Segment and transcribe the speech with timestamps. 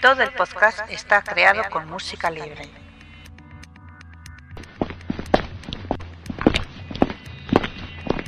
[0.00, 2.68] Todo el podcast está creado con música libre.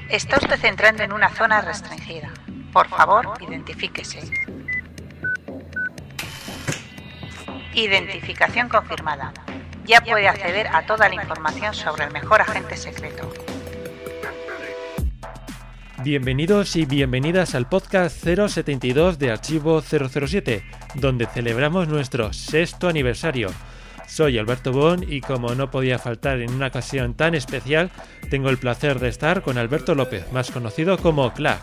[0.09, 2.33] Está usted entrando en una zona restringida.
[2.73, 4.21] Por favor, identifíquese.
[7.73, 9.33] Identificación confirmada.
[9.85, 13.33] Ya puede acceder a toda la información sobre el mejor agente secreto.
[16.03, 20.65] Bienvenidos y bienvenidas al podcast 072 de Archivo 007,
[20.95, 23.51] donde celebramos nuestro sexto aniversario.
[24.07, 27.91] Soy Alberto Bon y como no podía faltar en una ocasión tan especial,
[28.29, 31.63] tengo el placer de estar con Alberto López, más conocido como Clack.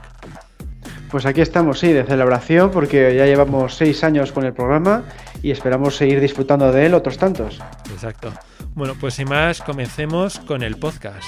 [1.12, 5.04] Pues aquí estamos, sí, de celebración, porque ya llevamos seis años con el programa
[5.42, 7.62] y esperamos seguir disfrutando de él otros tantos.
[7.92, 8.34] Exacto.
[8.76, 11.28] Bueno, pues sin más, comencemos con el podcast.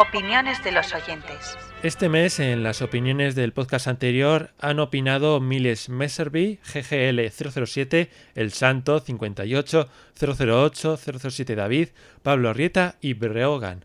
[0.00, 1.56] Opiniones de los oyentes.
[1.84, 8.52] Este mes, en las opiniones del podcast anterior, han opinado Miles Messerby, GGL 007, El
[8.52, 11.88] Santo 58, 008, 007 David,
[12.22, 13.84] Pablo Rieta y Breogan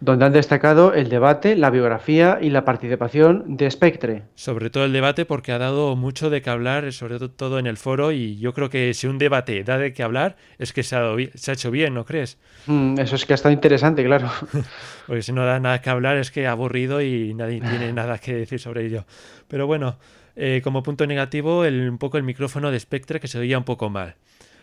[0.00, 4.22] donde han destacado el debate, la biografía y la participación de Spectre.
[4.34, 7.76] Sobre todo el debate porque ha dado mucho de qué hablar, sobre todo en el
[7.76, 10.96] foro, y yo creo que si un debate da de qué hablar, es que se
[10.96, 12.38] ha, se ha hecho bien, ¿no crees?
[12.66, 14.30] Mm, eso es que ha estado interesante, claro.
[15.06, 18.34] porque si no da nada que hablar es que aburrido y nadie tiene nada que
[18.34, 19.04] decir sobre ello.
[19.48, 19.98] Pero bueno,
[20.36, 23.64] eh, como punto negativo, el, un poco el micrófono de Spectre que se oía un
[23.64, 24.16] poco mal.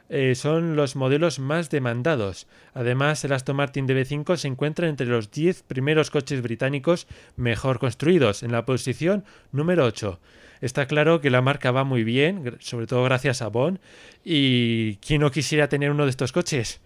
[0.09, 2.47] eh, son los modelos más demandados.
[2.73, 8.43] Además, el Aston Martin DB5 se encuentra entre los 10 primeros coches británicos mejor construidos,
[8.43, 10.19] en la posición número 8.
[10.61, 13.79] Está claro que la marca va muy bien, sobre todo gracias a Bond.
[14.25, 16.81] ¿Y quién no quisiera tener uno de estos coches?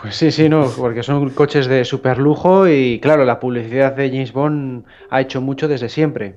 [0.00, 4.08] Pues sí, sí, no, porque son coches de super lujo y claro, la publicidad de
[4.10, 6.36] James Bond ha hecho mucho desde siempre.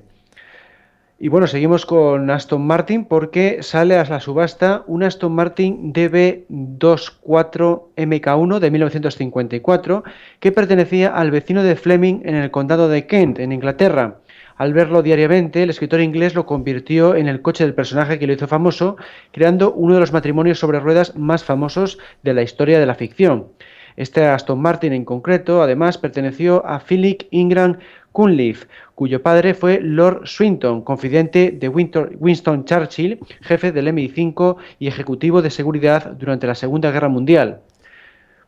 [1.20, 7.82] Y bueno, seguimos con Aston Martin porque sale a la subasta un Aston Martin DB24
[7.96, 10.02] MK1 de 1954
[10.40, 14.16] que pertenecía al vecino de Fleming en el condado de Kent, en Inglaterra.
[14.62, 18.32] Al verlo diariamente, el escritor inglés lo convirtió en el coche del personaje que lo
[18.32, 18.96] hizo famoso,
[19.32, 23.48] creando uno de los matrimonios sobre ruedas más famosos de la historia de la ficción.
[23.96, 27.78] Este Aston Martin en concreto, además, perteneció a Philip Ingram
[28.12, 35.42] Cunliffe, cuyo padre fue Lord Swinton, confidente de Winston Churchill, jefe del MI5 y ejecutivo
[35.42, 37.62] de seguridad durante la Segunda Guerra Mundial.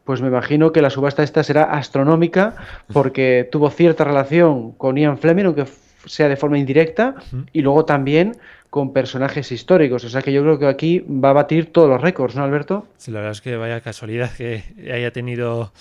[0.05, 2.55] Pues me imagino que la subasta esta será astronómica
[2.93, 5.65] porque tuvo cierta relación con Ian Fleming, aunque
[6.07, 7.15] sea de forma indirecta,
[7.53, 8.37] y luego también
[8.71, 10.05] con personajes históricos.
[10.05, 12.87] O sea que yo creo que aquí va a batir todos los récords, ¿no, Alberto?
[12.97, 15.73] Sí, la verdad es que vaya casualidad que haya tenido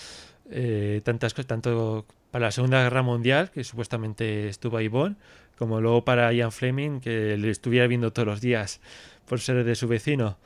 [0.52, 5.18] eh, tantas cosas, tanto para la Segunda Guerra Mundial, que supuestamente estuvo ahí Bond,
[5.58, 8.82] como luego para Ian Fleming, que le estuviera viendo todos los días
[9.28, 10.38] por ser de su vecino.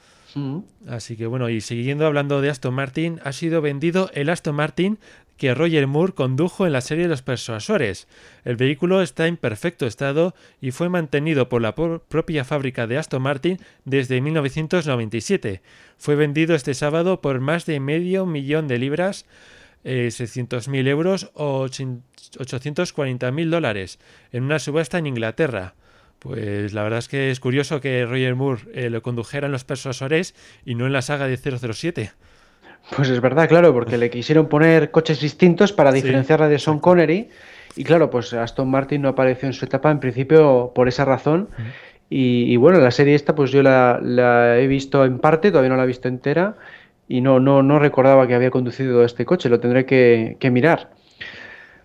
[0.87, 4.99] Así que bueno, y siguiendo hablando de Aston Martin, ha sido vendido el Aston Martin
[5.37, 8.07] que Roger Moore condujo en la serie Los Persuasores.
[8.43, 13.21] El vehículo está en perfecto estado y fue mantenido por la propia fábrica de Aston
[13.21, 15.61] Martin desde 1997.
[15.97, 19.25] Fue vendido este sábado por más de medio millón de libras,
[19.83, 23.99] eh, 600.000 euros o 840.000 dólares
[24.31, 25.75] en una subasta en Inglaterra.
[26.19, 29.65] Pues la verdad es que es curioso que Roger Moore eh, lo condujera en Los
[29.65, 30.33] Persuasores
[30.65, 32.11] y no en la saga de 007.
[32.95, 37.29] Pues es verdad, claro, porque le quisieron poner coches distintos para diferenciarla de Sean Connery.
[37.75, 41.49] Y claro, pues Aston Martin no apareció en su etapa, en principio, por esa razón.
[42.09, 45.69] y, y, bueno, la serie esta, pues yo la, la, he visto en parte, todavía
[45.69, 46.55] no la he visto entera.
[47.09, 50.89] Y no, no, no recordaba que había conducido este coche, lo tendré que, que mirar.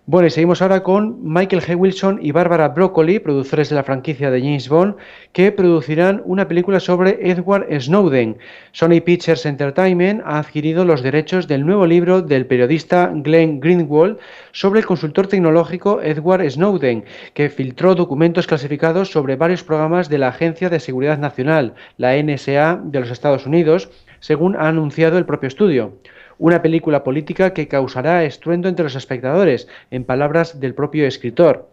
[0.05, 1.77] Bueno, y seguimos ahora con Michael G.
[1.77, 4.95] Wilson y Barbara Broccoli, productores de la franquicia de James Bond,
[5.31, 8.37] que producirán una película sobre Edward Snowden.
[8.73, 14.17] Sony Pictures Entertainment ha adquirido los derechos del nuevo libro del periodista Glenn Greenwald
[14.51, 20.27] sobre el consultor tecnológico Edward Snowden, que filtró documentos clasificados sobre varios programas de la
[20.27, 23.89] Agencia de Seguridad Nacional, la NSA de los Estados Unidos,
[24.19, 25.93] según ha anunciado el propio estudio
[26.37, 31.69] una película política que causará estruendo entre los espectadores, en palabras del propio escritor.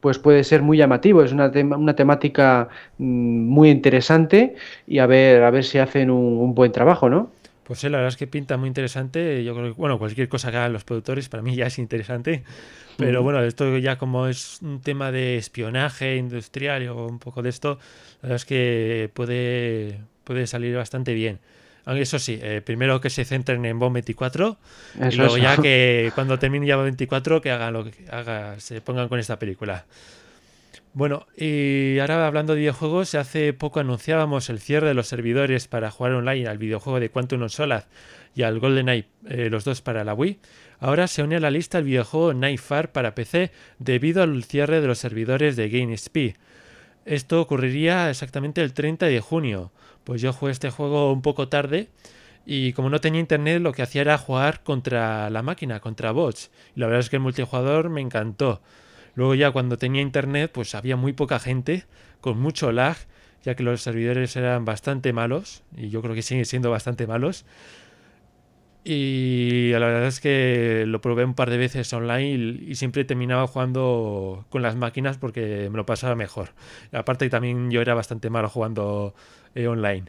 [0.00, 2.68] Pues puede ser muy llamativo, es una, una temática
[2.98, 4.54] mm, muy interesante
[4.86, 7.30] y a ver, a ver si hacen un, buen trabajo, ¿no?
[7.64, 9.44] Pues sí, la verdad es que pinta muy interesante.
[9.44, 12.42] Yo creo que, bueno, cualquier cosa que hagan los productores para mí ya es interesante.
[12.96, 17.50] Pero bueno, esto ya como es un tema de espionaje industrial o un poco de
[17.50, 17.78] esto,
[18.22, 21.38] la verdad es que puede, puede salir bastante bien.
[21.86, 24.58] Eso sí, eh, primero que se centren en Bomb 24
[25.10, 28.80] y luego ya que cuando termine ya Bomb 24 que hagan lo que haga, se
[28.80, 29.86] pongan con esta película.
[30.92, 35.90] Bueno, y ahora hablando de videojuegos, hace poco anunciábamos el cierre de los servidores para
[35.90, 37.86] jugar online al videojuego de Quantum of Solace
[38.34, 40.38] y al GoldenEye, eh, los dos para la Wii.
[40.80, 44.88] Ahora se une a la lista el videojuego Nightfare para PC debido al cierre de
[44.88, 46.34] los servidores de GameSpy.
[47.04, 49.72] Esto ocurriría exactamente el 30 de junio.
[50.04, 51.88] Pues yo jugué este juego un poco tarde
[52.46, 56.50] y como no tenía internet lo que hacía era jugar contra la máquina, contra bots.
[56.74, 58.60] Y la verdad es que el multijugador me encantó.
[59.14, 61.84] Luego ya cuando tenía internet pues había muy poca gente,
[62.20, 62.96] con mucho lag,
[63.42, 67.44] ya que los servidores eran bastante malos y yo creo que siguen siendo bastante malos.
[68.82, 72.30] Y la verdad es que lo probé un par de veces online
[72.68, 76.50] y, siempre terminaba jugando con las máquinas porque me lo pasaba mejor.
[76.92, 79.14] Aparte también yo era bastante malo jugando
[79.54, 80.06] eh, online.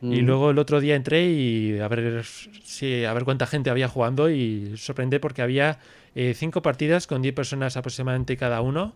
[0.00, 0.26] Y mm.
[0.26, 4.30] luego el otro día entré y a ver, si, a ver cuánta gente había jugando
[4.30, 5.78] y sorprendí porque había
[6.14, 8.94] eh, cinco partidas con 10 personas aproximadamente cada uno.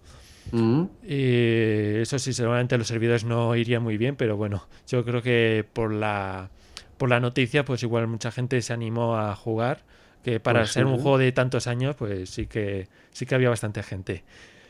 [0.52, 0.84] Mm.
[1.08, 5.64] Y eso sí, seguramente los servidores no iría muy bien, pero bueno, yo creo que
[5.72, 6.50] por la
[6.98, 9.82] por la noticia, pues igual mucha gente se animó a jugar,
[10.22, 13.48] que para pues ser un juego de tantos años, pues sí que sí que había
[13.48, 14.24] bastante gente.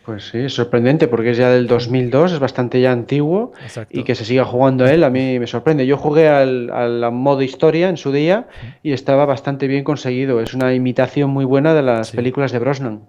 [0.05, 3.53] Pues sí, es sorprendente porque es ya del 2002, es bastante ya antiguo
[3.91, 5.87] y que se siga jugando él a mí me sorprende.
[5.87, 8.49] Yo jugué al, al, modo historia en su día
[8.83, 10.41] y estaba bastante bien conseguido.
[10.41, 13.03] Es una imitación muy buena de las películas de Brosnan.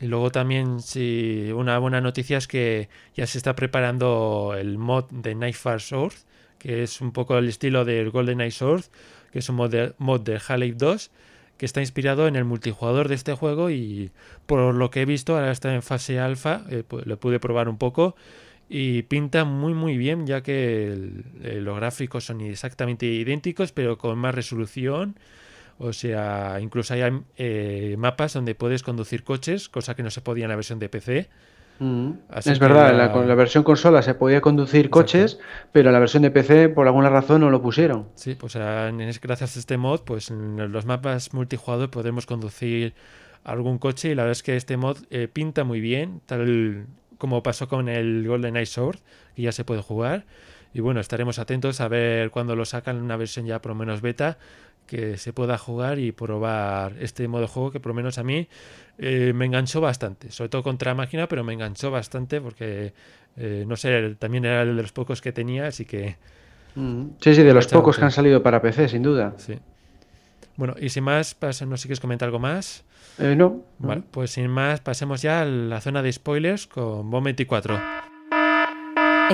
[0.00, 5.04] Y luego también, sí, una buena noticia es que ya se está preparando el mod
[5.10, 6.14] de Nightfall Sword,
[6.64, 8.84] que es un poco el estilo del Golden Eye Sword,
[9.30, 11.10] que es un mod de, mod Half-Life 2,
[11.58, 14.12] que está inspirado en el multijugador de este juego y
[14.46, 17.76] por lo que he visto, ahora está en fase alfa, eh, lo pude probar un
[17.76, 18.16] poco
[18.70, 20.96] y pinta muy muy bien ya que
[21.42, 25.18] los gráficos son exactamente idénticos pero con más resolución.
[25.76, 27.02] O sea, incluso hay
[27.36, 30.88] eh, mapas donde puedes conducir coches, cosa que no se podía en la versión de
[30.88, 31.28] PC.
[31.78, 32.12] Mm.
[32.34, 35.40] es verdad, en la, versión consola se podía conducir coches,
[35.72, 38.08] pero en la versión de PC por alguna razón no lo pusieron.
[38.14, 42.94] Sí, pues gracias a este mod, pues en los mapas multijugador podemos conducir
[43.42, 46.86] algún coche y la verdad es que este mod eh, pinta muy bien, tal
[47.18, 48.98] como pasó con el Golden Eye Sword,
[49.34, 50.24] que ya se puede jugar.
[50.72, 53.76] Y bueno, estaremos atentos a ver cuando lo sacan en una versión ya por lo
[53.76, 54.38] menos beta,
[54.86, 58.22] que se pueda jugar y probar este modo de juego que por lo menos a
[58.22, 58.48] mí
[58.98, 62.92] eh, me enganchó bastante, sobre todo contra máquina, pero me enganchó bastante porque,
[63.36, 66.16] eh, no sé, también era el de los pocos que tenía, así que...
[66.74, 67.06] Mm.
[67.20, 69.34] Sí, sí, de los pocos que han salido para PC, sin duda.
[69.36, 69.58] Sí.
[70.56, 72.84] Bueno, y sin más, no sé si quieres comentar algo más.
[73.18, 73.62] Eh, no.
[73.78, 77.80] Vale, pues sin más, pasemos ya a la zona de spoilers con Bomb 24.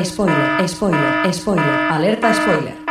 [0.05, 2.90] Spoiler, spoiler, spoiler, alerta spoiler.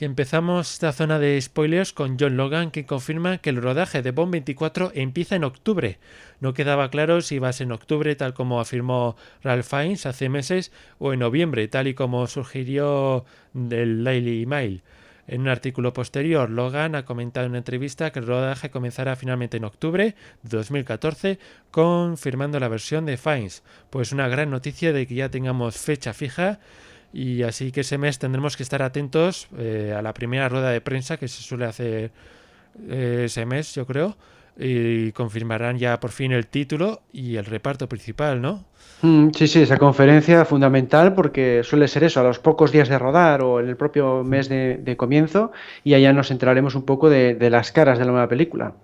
[0.00, 4.12] Y empezamos esta zona de spoilers con John Logan que confirma que el rodaje de
[4.12, 5.98] Bond 24 empieza en octubre.
[6.40, 10.30] No quedaba claro si iba a ser en octubre tal como afirmó Ralph Fiennes hace
[10.30, 14.82] meses o en noviembre tal y como sugirió del Daily Mail.
[15.26, 19.58] En un artículo posterior, Logan ha comentado en una entrevista que el rodaje comenzará finalmente
[19.58, 21.38] en octubre de 2014,
[21.70, 23.62] confirmando la versión de Fiennes.
[23.90, 26.58] Pues una gran noticia de que ya tengamos fecha fija
[27.12, 30.80] y así que ese mes tendremos que estar atentos eh, a la primera rueda de
[30.80, 32.12] prensa que se suele hacer
[32.88, 34.16] eh, ese mes, yo creo.
[34.58, 38.64] Y confirmarán ya por fin el título y el reparto principal, ¿no?
[39.00, 42.98] Mm, sí, sí, esa conferencia fundamental porque suele ser eso, a los pocos días de
[42.98, 45.52] rodar o en el propio mes de, comienzo
[45.82, 48.74] y allá nos enteraremos un poco de, de las caras de la nueva película.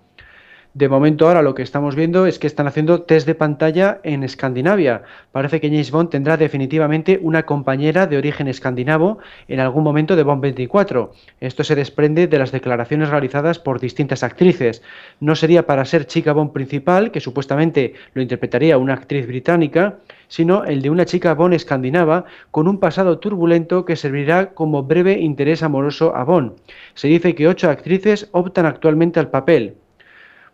[0.76, 4.22] De momento ahora lo que estamos viendo es que están haciendo test de pantalla en
[4.22, 5.04] Escandinavia.
[5.32, 9.16] Parece que James Bond tendrá definitivamente una compañera de origen escandinavo
[9.48, 11.14] en algún momento de Bond 24.
[11.40, 14.82] Esto se desprende de las declaraciones realizadas por distintas actrices.
[15.18, 20.64] No sería para ser chica Bond principal, que supuestamente lo interpretaría una actriz británica, sino
[20.64, 25.62] el de una chica Bond escandinava con un pasado turbulento que servirá como breve interés
[25.62, 26.52] amoroso a Bond.
[26.92, 29.76] Se dice que ocho actrices optan actualmente al papel.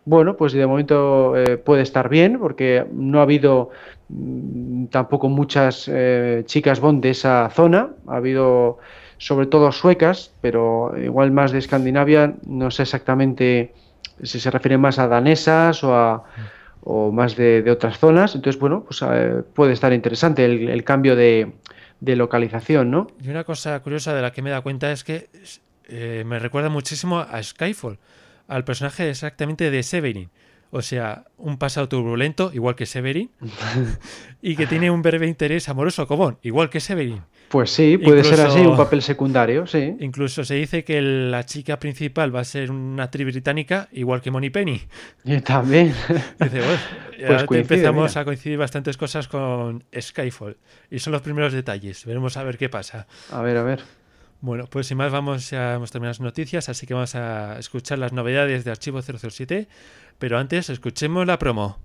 [0.05, 3.69] Bueno, pues de momento eh, puede estar bien, porque no ha habido
[4.09, 7.89] mm, tampoco muchas eh, chicas Bond de esa zona.
[8.07, 8.79] Ha habido
[9.17, 12.35] sobre todo suecas, pero igual más de Escandinavia.
[12.45, 13.73] No sé exactamente
[14.21, 16.23] si se refiere más a danesas o, a,
[16.83, 18.35] o más de, otras zonas.
[18.35, 21.53] Entonces, bueno, pues eh, puede estar interesante el, cambio de,
[22.01, 23.07] de, localización, ¿no?
[23.23, 25.29] Y una cosa curiosa de la que me he dado cuenta es que
[26.25, 27.97] me recuerda muchísimo a Skyfall
[28.47, 30.29] al personaje exactamente de Severin.
[30.75, 33.29] O sea, un pasado turbulento, igual que Severin,
[34.41, 37.21] y que tiene un breve interés amoroso común, igual que Severin.
[37.49, 39.95] Pues sí, puede ser así, un papel secundario, sí.
[39.99, 44.31] Incluso se dice que la chica principal va a ser una actriz británica, igual que
[44.31, 44.81] Moni Penny.
[45.23, 45.93] Y también.
[46.39, 46.61] Dice,
[47.45, 50.57] pues empezamos a coincidir bastantes cosas con Skyfall.
[50.89, 52.03] Y son los primeros detalles.
[52.05, 53.05] Veremos a ver qué pasa.
[53.29, 53.83] A ver, a ver.
[54.43, 58.11] Bueno, pues sin más vamos a terminar las noticias, así que vamos a escuchar las
[58.11, 59.69] novedades de Archivo 007,
[60.19, 61.77] pero antes escuchemos la promo.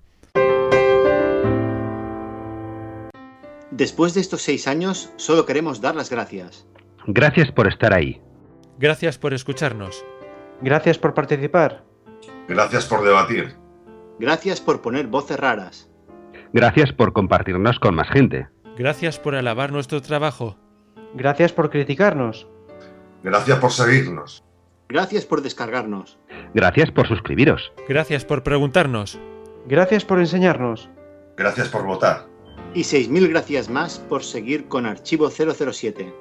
[3.71, 6.67] Después de estos seis años, solo queremos dar las gracias.
[7.07, 8.21] Gracias por estar ahí.
[8.77, 10.03] Gracias por escucharnos.
[10.61, 11.85] Gracias por participar.
[12.49, 13.55] Gracias por debatir.
[14.19, 15.89] Gracias por poner voces raras.
[16.51, 18.49] Gracias por compartirnos con más gente.
[18.77, 20.57] Gracias por alabar nuestro trabajo.
[21.13, 22.47] Gracias por criticarnos.
[23.23, 24.43] Gracias por seguirnos.
[24.87, 26.17] Gracias por descargarnos.
[26.53, 27.71] Gracias por suscribiros.
[27.87, 29.17] Gracias por preguntarnos.
[29.67, 30.89] Gracias por enseñarnos.
[31.37, 32.25] Gracias por votar.
[32.73, 36.13] Y 6.000 gracias más por seguir con Archivo 007.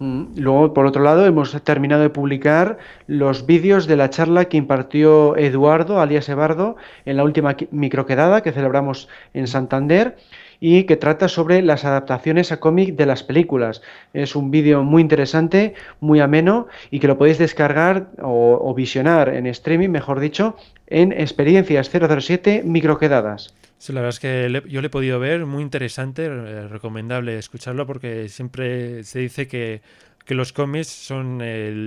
[0.00, 4.56] Mm, luego, por otro lado, hemos terminado de publicar los vídeos de la charla que
[4.56, 10.16] impartió Eduardo, alias Ebardo, en la última microquedada que celebramos en Santander
[10.60, 13.82] y que trata sobre las adaptaciones a cómic de las películas.
[14.12, 19.46] Es un vídeo muy interesante, muy ameno y que lo podéis descargar o, visionar en
[19.46, 23.54] streaming, mejor dicho, en Experiencias 007 Microquedadas.
[23.78, 27.86] Sí, la verdad es que yo le he podido ver, muy interesante, eh, recomendable escucharlo
[27.86, 29.82] porque siempre se dice que,
[30.28, 31.38] los cómics son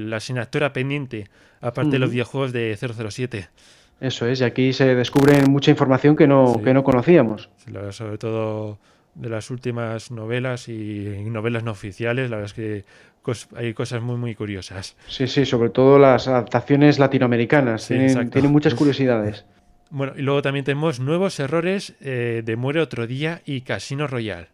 [0.10, 1.28] la asignatura pendiente,
[1.60, 3.50] aparte de los videojuegos de 007.
[4.00, 7.50] Eso es, y aquí se descubre mucha información que no, que no conocíamos.
[7.90, 8.78] sobre todo
[9.16, 12.86] de las últimas novelas y novelas no oficiales, la verdad es que
[13.56, 14.96] hay cosas muy, muy curiosas.
[15.08, 19.46] Sí, sí, sobre todo las adaptaciones latinoamericanas, tienen, tienen, muchas curiosidades.
[19.90, 24.50] Bueno, y luego también tenemos nuevos errores eh, de Muere otro día y Casino Royal.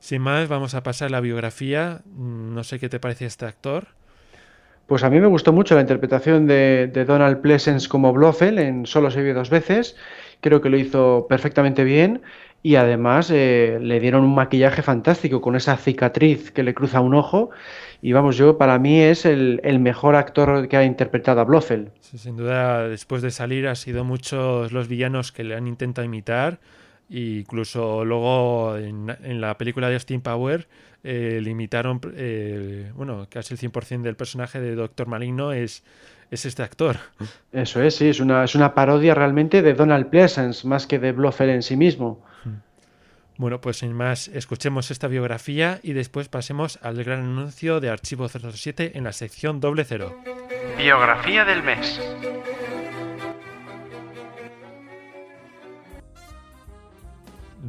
[0.00, 2.02] Sin más, vamos a pasar la biografía.
[2.04, 3.86] Mm, no sé qué te parece este actor.
[4.86, 9.10] Pues a mí me gustó mucho la interpretación de, Donald Pleasence como Blofeld en Solo
[9.10, 9.96] se vio dos veces.
[10.42, 12.20] Creo que lo hizo perfectamente bien
[12.64, 17.12] y además eh, le dieron un maquillaje fantástico con esa cicatriz que le cruza un
[17.12, 17.50] ojo.
[18.00, 21.90] Y vamos, yo para mí es el, mejor actor que ha interpretado a Blofeld.
[22.00, 26.58] sin duda, después de salir, ha sido muchos los villanos que le han intentado imitar.
[27.10, 30.66] E incluso luego en, la película de Austin Power
[31.02, 35.84] eh, limitaron, eh, bueno, casi el 100% del personaje de Doctor Maligno es,
[36.30, 36.96] es este actor.
[37.52, 41.12] Eso es, sí, es una, es una parodia realmente de Donald Pleasence, más que de
[41.12, 42.24] Blofeld en sí mismo.
[43.36, 48.28] Bueno, pues sin más, escuchemos esta biografía y después pasemos al gran anuncio de Archivo
[48.28, 50.16] 007 en la sección doble cero.
[50.78, 52.00] Biografía del mes.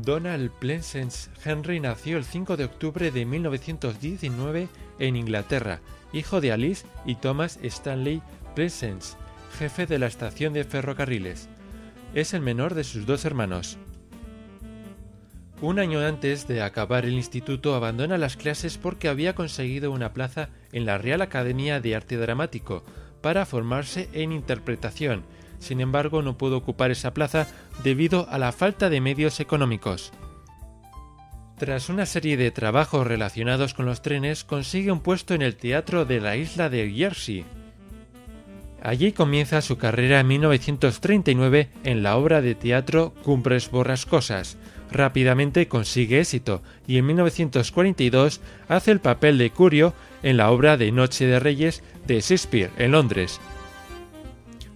[0.03, 4.67] Donald Pleasence Henry nació el 5 de octubre de 1919
[4.99, 5.79] en Inglaterra,
[6.13, 8.21] hijo de Alice y Thomas Stanley
[8.53, 9.17] Pleasence,
[9.57, 11.49] jefe de la estación de ferrocarriles.
[12.13, 13.79] Es el menor de sus dos hermanos.
[15.61, 20.49] Un año antes de acabar el instituto abandona las clases porque había conseguido una plaza
[20.73, 22.83] en la Real Academia de Arte Dramático
[23.21, 25.23] para formarse en interpretación.
[25.59, 27.47] Sin embargo, no pudo ocupar esa plaza
[27.83, 30.11] debido a la falta de medios económicos.
[31.57, 36.03] Tras una serie de trabajos relacionados con los trenes, consigue un puesto en el teatro
[36.03, 37.45] de la isla de Jersey.
[38.83, 44.57] Allí comienza su carrera en 1939 en la obra de teatro Cumbres Borrascosas.
[44.91, 50.91] Rápidamente consigue éxito y en 1942 hace el papel de Curio en la obra de
[50.91, 53.39] Noche de Reyes de Shakespeare en Londres.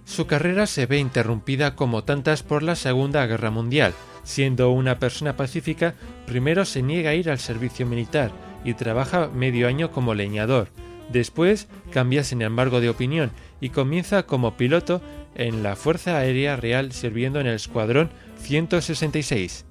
[0.04, 3.94] Su carrera se ve interrumpida como tantas por la Segunda Guerra Mundial.
[4.24, 5.94] Siendo una persona pacífica,
[6.26, 8.32] primero se niega a ir al servicio militar
[8.64, 10.68] y trabaja medio año como leñador.
[11.10, 15.00] Después cambia sin embargo de opinión y comienza como piloto
[15.34, 19.64] en la Fuerza Aérea Real sirviendo en el Escuadrón 166.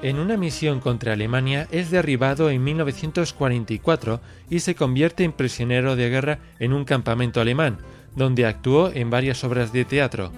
[0.00, 6.08] En una misión contra Alemania es derribado en 1944 y se convierte en prisionero de
[6.08, 7.78] guerra en un campamento alemán,
[8.14, 10.32] donde actuó en varias obras de teatro.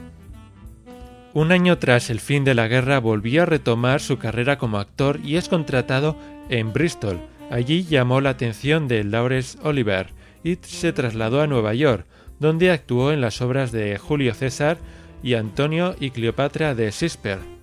[1.34, 5.20] Un año tras el fin de la guerra volvió a retomar su carrera como actor
[5.22, 6.16] y es contratado
[6.48, 7.20] en Bristol.
[7.50, 10.08] Allí llamó la atención de Laurence Oliver
[10.42, 12.06] y se trasladó a Nueva York,
[12.38, 14.78] donde actuó en las obras de Julio César
[15.22, 17.59] y Antonio y Cleopatra de Shakespeare.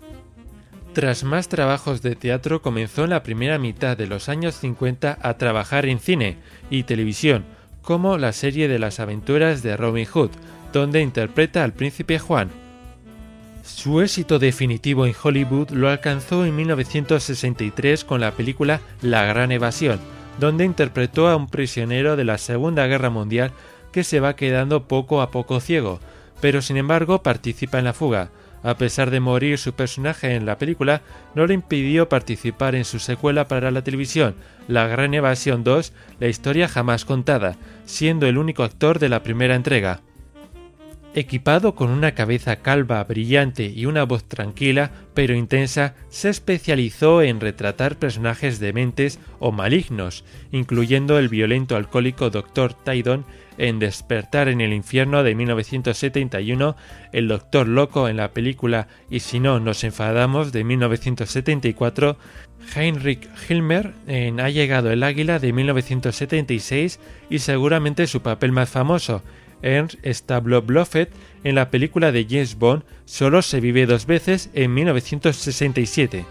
[0.97, 5.37] Tras más trabajos de teatro comenzó en la primera mitad de los años 50 a
[5.37, 6.37] trabajar en cine
[6.71, 7.45] y televisión,
[7.83, 10.31] como la serie de las aventuras de Robin Hood,
[10.73, 12.49] donde interpreta al príncipe Juan.
[13.63, 19.99] Su éxito definitivo en Hollywood lo alcanzó en 1963 con la película La Gran Evasión,
[20.39, 23.51] donde interpretó a un prisionero de la Segunda Guerra Mundial
[23.91, 25.99] que se va quedando poco a poco ciego,
[26.41, 28.31] pero sin embargo participa en la fuga.
[28.63, 31.01] A pesar de morir su personaje en la película,
[31.35, 34.35] no le impidió participar en su secuela para la televisión,
[34.67, 39.55] La Gran Evasión 2, la historia jamás contada, siendo el único actor de la primera
[39.55, 40.01] entrega.
[41.13, 47.39] Equipado con una cabeza calva brillante y una voz tranquila pero intensa, se especializó en
[47.39, 52.73] retratar personajes dementes o malignos, incluyendo el violento alcohólico Dr.
[52.75, 53.25] Tydon
[53.57, 56.75] en Despertar en el infierno de 1971,
[57.11, 62.17] el Doctor Loco en la película Y si no nos enfadamos de 1974,
[62.75, 69.23] Heinrich Hilmer en Ha llegado el águila de 1976 y seguramente su papel más famoso,
[69.61, 71.09] Ernst Stablo Bluffet
[71.43, 76.25] en la película de James Bond Solo se vive dos veces en 1967.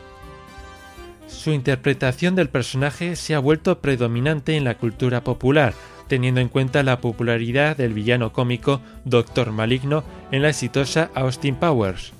[1.27, 5.74] Su interpretación del personaje se ha vuelto predominante en la cultura popular,
[6.09, 12.12] teniendo en cuenta la popularidad del villano cómico Doctor Maligno en la exitosa Austin Powers.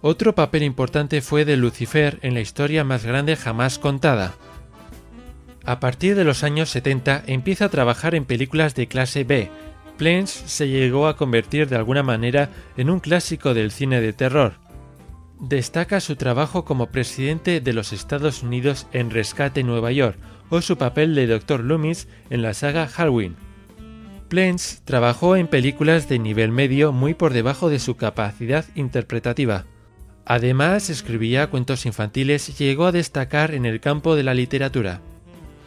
[0.00, 4.34] Otro papel importante fue de Lucifer en la historia más grande jamás contada.
[5.64, 9.48] A partir de los años 70 empieza a trabajar en películas de clase B.
[9.96, 14.54] Planes se llegó a convertir de alguna manera en un clásico del cine de terror.
[15.38, 20.18] Destaca su trabajo como presidente de los Estados Unidos en Rescate Nueva York,
[20.52, 21.64] o su papel de Dr.
[21.64, 23.36] Loomis en la saga Halloween.
[24.28, 29.64] Plains trabajó en películas de nivel medio muy por debajo de su capacidad interpretativa.
[30.26, 35.00] Además, escribía cuentos infantiles y llegó a destacar en el campo de la literatura.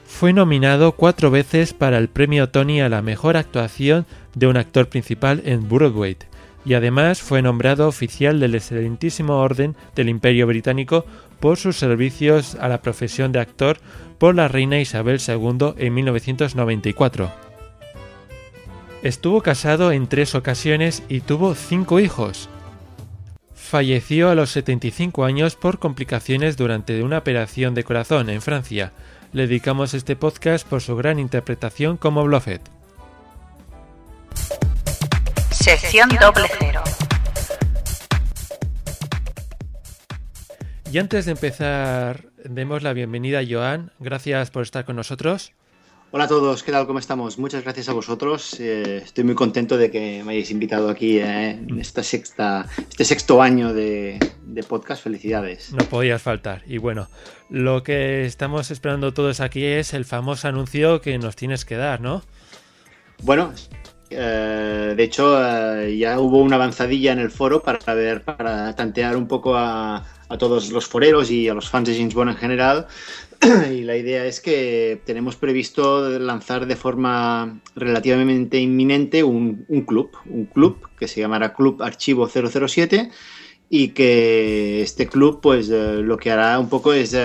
[0.06, 4.88] Fue nominado cuatro veces para el premio Tony a la mejor actuación de un actor
[4.88, 6.16] principal en Broadway,
[6.64, 11.06] y además fue nombrado oficial del excelentísimo orden del Imperio Británico
[11.40, 13.78] por sus servicios a la profesión de actor
[14.18, 17.32] por la reina Isabel II en 1994.
[19.04, 22.50] Estuvo casado en tres ocasiones y tuvo cinco hijos.
[23.54, 28.94] Falleció a los 75 años por complicaciones durante una operación de corazón en Francia.
[29.34, 32.62] Le dedicamos este podcast por su gran interpretación como Bluffet.
[35.52, 36.82] Sección doble cero.
[40.92, 43.92] Y antes de empezar, demos la bienvenida a Joan.
[44.00, 45.52] Gracias por estar con nosotros.
[46.12, 46.88] Hola a todos, ¿qué tal?
[46.88, 47.38] ¿Cómo estamos?
[47.38, 48.58] Muchas gracias a vosotros.
[48.60, 53.04] Eh, estoy muy contento de que me hayáis invitado aquí eh, en esta sexta, este
[53.04, 55.04] sexto año de, de, podcast.
[55.04, 55.74] Felicidades.
[55.74, 56.62] No podías faltar.
[56.68, 57.10] Y bueno,
[57.50, 62.00] lo que estamos esperando todos aquí es el famoso anuncio que nos tienes que dar,
[62.00, 62.24] ¿no?
[63.24, 63.54] Bueno,
[64.10, 69.18] eh, de hecho, eh, ya hubo una avanzadilla en el foro para ver, para tantear
[69.18, 72.88] un poco a, a todos los foreros y a los fans de James en general.
[73.72, 80.46] Y la idea es que tenemos previsto lanzar de forma relativamente inminente un, club, un
[80.46, 83.12] club que se llamará Club Archivo 007
[83.70, 87.16] y que este club pues eh, lo que hará un poco es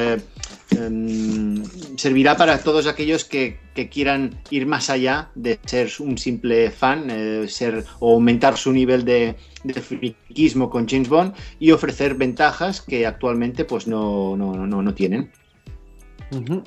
[1.96, 7.08] servirá para todos aquellos que, que quieran ir más allá de ser un simple fan,
[7.10, 12.80] eh, ser o aumentar su nivel de, de friquismo con James Bond y ofrecer ventajas
[12.80, 15.30] que actualmente pues no, no, no, no tienen.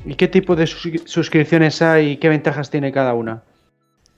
[0.06, 3.44] ¿Y qué tipo de sus- suscripciones hay y qué ventajas tiene cada una?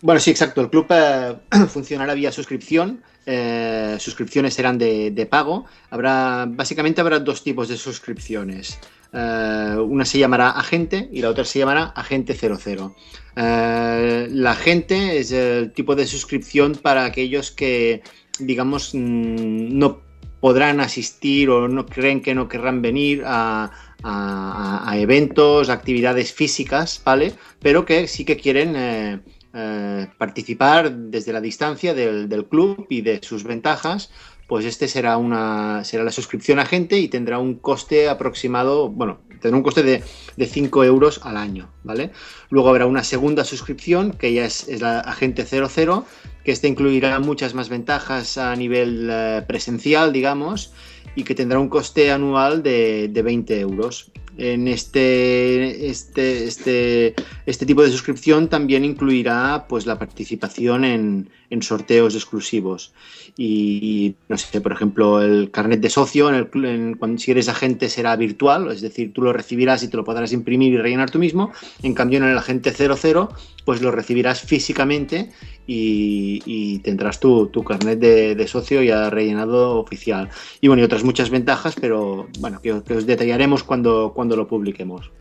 [0.02, 0.62] Bueno, sí, exacto.
[0.62, 1.36] El club eh,
[1.70, 3.02] funcionará vía suscripción.
[3.28, 5.66] eh, suscripciones serán de, de pago.
[5.90, 8.78] Habrá, básicamente habrá dos tipos de suscripciones.
[9.18, 12.96] Eh, una se llamará agente y la otra se llamará agente 00.
[13.38, 18.02] Eh, la agente es el tipo de suscripción para aquellos que,
[18.40, 20.02] digamos, mm, no
[20.42, 23.72] podrán asistir o no creen que no querrán venir a,
[24.04, 27.34] a- a- eventos, actividades físicas, ¿vale?
[27.62, 33.44] Pero que sí que quieren eh, participar desde la distancia del club y de sus
[33.44, 34.12] ventajas,
[34.48, 39.58] pues este será una será la suscripción agente y tendrá un coste aproximado, bueno, tendrá
[39.58, 40.04] un coste de,
[40.38, 42.12] de 5 euros al año, ¿vale?
[42.50, 46.06] Luego habrá una segunda suscripción que ya es, es la agente 00,
[46.44, 50.74] que este incluirá muchas más ventajas a nivel eh, presencial, digamos,
[51.16, 54.12] y que tendrá un coste anual de, de 20 euros.
[54.38, 61.62] En este, este, este, este tipo de suscripción también incluirá pues, la participación en, en
[61.62, 62.94] sorteos exclusivos.
[63.38, 67.90] Y, no sé, por ejemplo, el carnet de socio, en el, cuando, si eres agente,
[67.90, 71.20] será virtual, es decir, tú lo recibirás y te lo podrás imprimir y rellenar tú
[71.20, 71.52] mismo.
[71.84, 73.30] En cambio, en el agente 00,
[73.66, 75.32] pues lo recibirás físicamente
[75.68, 80.30] y, y tendrás tu, tu carnet de, de socio ya rellenado oficial.
[80.62, 85.12] Y bueno, y otras muchas ventajas, pero bueno, que, os detallaremos cuando lo publiquemos.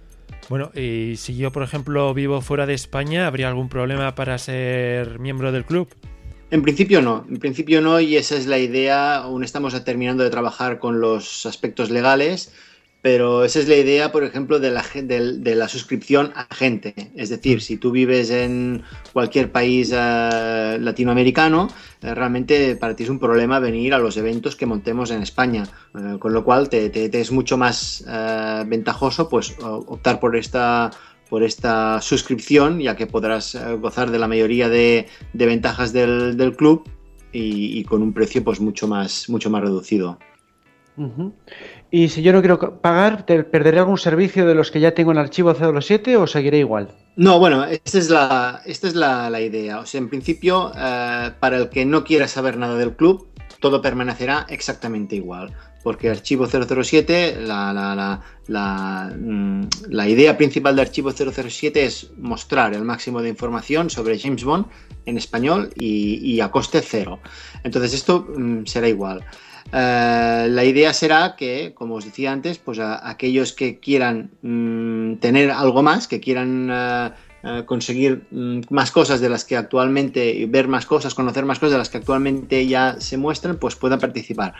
[0.49, 5.19] Bueno, y si yo, por ejemplo, vivo fuera de España, ¿habría algún problema para ser
[5.19, 5.89] miembro del club?
[6.51, 9.17] En principio no, en principio no, y esa es la idea.
[9.17, 12.53] Aún estamos terminando de trabajar con los aspectos legales,
[13.05, 16.95] pero esa es la idea, por ejemplo, de la, del- de, la suscripción agente.
[17.15, 21.69] Es decir, si tú vives en cualquier país eh, latinoamericano,
[22.01, 25.65] eh, realmente para ti es un problema venir a los eventos que montemos en España,
[25.95, 26.91] eh, con lo cual te,
[27.21, 30.91] es mucho más eh, ventajoso pues optar por esta
[31.29, 36.57] por esta suscripción, ya que podrás gozar de la mayoría de, de ventajas del, del
[36.57, 36.89] club
[37.33, 40.19] y, con un precio pues mucho más, mucho más reducido.
[41.97, 45.13] Y si yo no quiero pagar, ¿te ¿perderé algún servicio de los que ya tengo
[45.13, 46.89] en archivo 07 o seguiré igual?
[47.15, 49.79] No, bueno, esta es la, esta es la, idea.
[49.79, 53.29] O sea, en principio, eh, para el que no quiera saber nada del club,
[53.61, 55.55] todo permanecerá exactamente igual.
[55.85, 59.69] Porque Archivo 007, la, la, la, mm,
[60.09, 64.67] idea principal de Archivo 007 es mostrar el máximo de información sobre James Bond
[65.07, 67.21] en español y, y a coste cero.
[67.63, 69.25] Entonces esto mm, será igual.
[69.77, 75.51] Eh, la idea será que, como os decía antes, pues aquellos que quieran mm, tener
[75.51, 77.11] algo más, que quieran eh,
[77.47, 81.73] eh, conseguir mm, más cosas de las que actualmente, ver más cosas, conocer más cosas
[81.73, 84.55] de las que actualmente ya se muestran, pues puedan participar.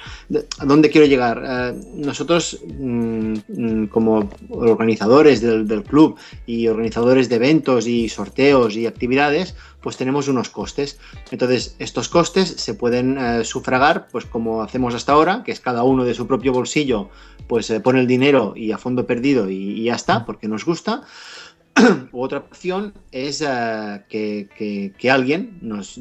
[0.59, 1.43] ¿A dónde quiero llegar?
[1.47, 6.17] Eh, nosotros, mm, mm, como organizadores del, del club
[6.47, 10.99] y organizadores de eventos y sorteos y actividades, pues tenemos unos costes.
[11.31, 15.85] Entonces, estos costes se pueden eh, sufragar, pues como hacemos hasta ahora, que es cada
[15.85, 17.11] uno de su propio bolsillo,
[17.49, 20.65] pues eh, pone el dinero y a fondo perdido y, y ya está, porque nos
[20.65, 21.03] gusta.
[22.13, 25.97] Otra opción es eh, que, alguien nos,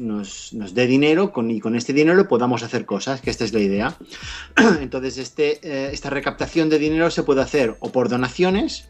[0.74, 3.96] dé dinero y con este dinero podamos hacer cosas, que esta es la idea.
[4.80, 8.88] Entonces, este, eh, esta recaptación de dinero se puede hacer o por donaciones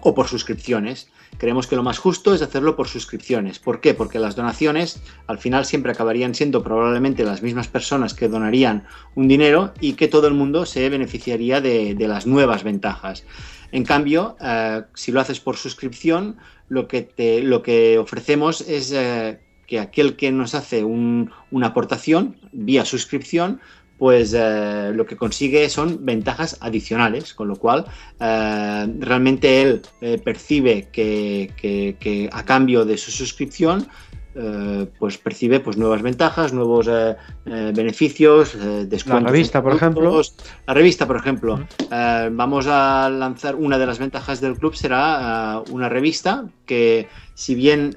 [0.00, 1.10] o por suscripciones.
[1.38, 3.58] Creemos que lo más justo es hacerlo por suscripciones.
[3.58, 3.94] ¿Por qué?
[3.94, 9.28] Porque las donaciones al final siempre acabarían siendo probablemente las mismas personas que donarían un
[9.28, 13.24] dinero y que todo el mundo se beneficiaría de las nuevas ventajas.
[13.72, 16.36] En cambio, eh, si lo haces por suscripción,
[16.68, 21.68] lo que, te- lo que ofrecemos es eh, que aquel que nos hace un- una
[21.68, 23.60] aportación vía suscripción,
[23.98, 27.86] pues eh, lo que consigue son ventajas adicionales, con lo cual
[28.18, 29.82] realmente él
[30.24, 33.86] percibe que a cambio de su suscripción
[34.34, 38.56] eh, pues percibe pues nuevas ventajas, nuevos eh, eh, beneficios,
[38.88, 39.20] descuentos.
[39.20, 40.22] en revista, por ejemplo.
[40.66, 41.66] La revista, por ejemplo.
[41.90, 47.94] Vamos a lanzar una de las ventajas del club será una revista que si bien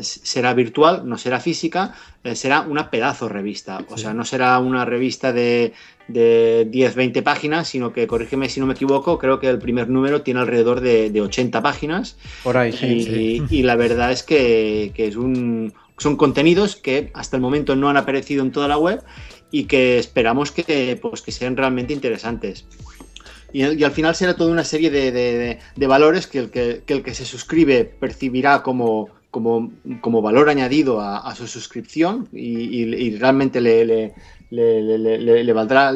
[0.00, 1.94] será virtual, no será física,
[2.34, 3.78] será una pedazo revista.
[3.90, 5.72] O sea, no será una revista de,
[6.08, 9.88] de 10, 20 páginas, sino que, corrígeme si no me equivoco, creo que el primer
[9.88, 12.18] número tiene alrededor de, de 80 páginas.
[12.42, 13.44] Por ahí, Y, sí.
[13.48, 13.56] sí.
[13.58, 17.88] y la verdad es que, que es un, son contenidos que hasta el momento no
[17.88, 19.02] han aparecido en toda la web
[19.50, 22.66] y que esperamos que, pues, que sean realmente interesantes.
[23.52, 26.82] Y, y al final será toda una serie de, de- de valores que el que,
[26.86, 32.28] que el que se suscribe percibirá como, como, como valor añadido a, a su suscripción
[32.32, 34.14] y, y- y realmente le, le-
[34.50, 35.92] le- le- le- le- valdrá,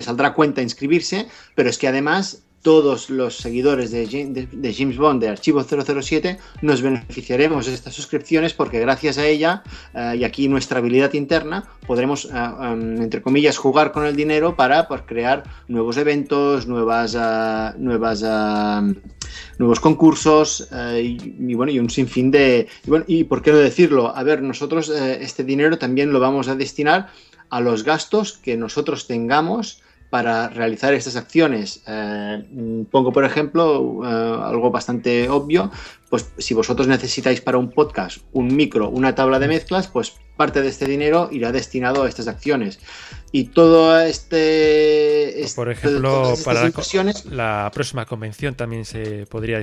[0.00, 4.96] saldrá cuenta inscribirse, pero es que además todos los seguidores de, Jam- de- de James
[4.96, 9.62] Bond de Archivo 007 nos beneficiaremos de estas suscripciones porque gracias a ella
[9.94, 14.56] eh, y aquí nuestra habilidad interna podremos, eh, em, entre comillas, jugar con el dinero
[14.56, 18.82] para pues, crear nuevos eventos, nuevas, ah, nuevas ah,
[19.58, 23.52] nuevos concursos eh, y, y bueno y un sinfín de y, bueno, y por qué
[23.52, 27.08] no decirlo a ver nosotros este dinero también lo vamos a destinar
[27.50, 31.82] a los gastos que nosotros tengamos para realizar estas acciones.
[31.86, 35.70] Eh, pongo, por ejemplo, eh, algo bastante obvio,
[36.08, 40.62] pues si vosotros necesitáis para un podcast un micro, una tabla de mezclas, pues parte
[40.62, 42.78] de este dinero irá destinado a estas acciones.
[43.32, 45.42] Y todo este...
[45.44, 49.60] O, por este- ejemplo, para la, la próxima convención también se podría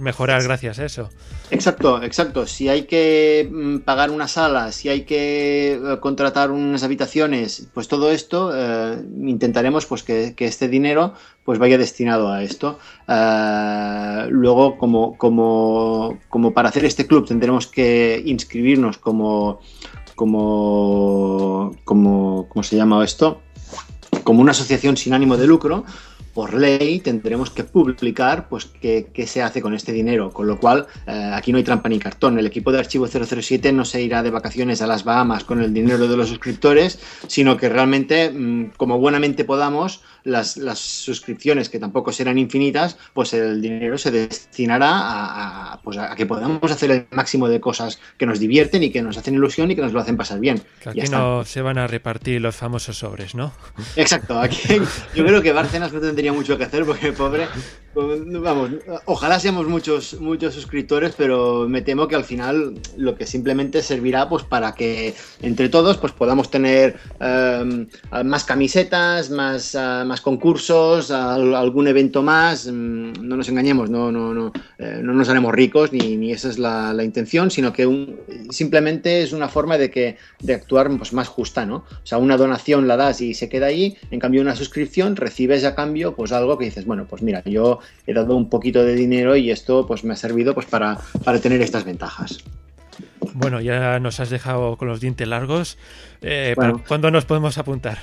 [0.00, 1.10] mejorar gracias a eso.
[1.50, 2.46] Exacto, exacto.
[2.46, 7.88] Si hay que mm, pagar una sala, si hay que eh, contratar unas habitaciones, pues
[7.88, 12.78] todo esto eh, intentaremos pues que, que este dinero pues vaya destinado a esto.
[13.08, 19.60] Eh, luego, como, como, como para hacer este club tendremos que inscribirnos como
[20.22, 23.40] como como ¿cómo se llama esto?
[24.22, 25.84] Como una asociación sin ánimo de lucro
[26.32, 30.58] por ley tendremos que publicar pues qué, qué se hace con este dinero, con lo
[30.58, 32.38] cual eh, aquí no hay trampa ni cartón.
[32.38, 35.74] El equipo de Archivo 007 no se irá de vacaciones a las Bahamas con el
[35.74, 41.78] dinero de los suscriptores, sino que realmente, mm, como buenamente podamos, las, las suscripciones, que
[41.78, 46.90] tampoco serán infinitas, pues el dinero se destinará a, a, pues a que podamos hacer
[46.90, 49.92] el máximo de cosas que nos divierten y que nos hacen ilusión y que nos
[49.92, 50.62] lo hacen pasar bien.
[50.80, 53.52] Que aquí no se van a repartir los famosos sobres, ¿no?
[53.96, 54.58] Exacto, aquí
[55.14, 57.46] yo creo que Bárcenas no tendría mucho que hacer porque pobre,
[57.94, 58.70] vamos,
[59.04, 64.28] ojalá seamos muchos muchos suscriptores, pero me temo que al final lo que simplemente servirá
[64.28, 67.86] pues para que entre todos pues podamos tener eh,
[68.24, 72.66] más camisetas, más, ah, más concursos, al- algún evento más.
[72.66, 76.48] Mm, No nos engañemos, no, no, no, eh, no nos haremos ricos ni, ni esa
[76.48, 80.88] es la, la intención, sino que un- simplemente es una forma de que de actuar
[80.96, 81.76] pues, más justa, ¿no?
[81.76, 85.64] O sea, una donación la das y se queda ahí, en cambio una suscripción recibes
[85.64, 88.94] a cambio pues algo que dices, bueno, pues mira, yo he dado un poquito de
[88.94, 92.38] dinero y esto pues me ha servido pues para, para tener estas ventajas.
[93.34, 95.78] Bueno, ya nos has dejado con los dientes largos.
[96.20, 96.74] Eh, Bueno.
[96.74, 97.98] ¿para ¿Cuándo nos podemos apuntar?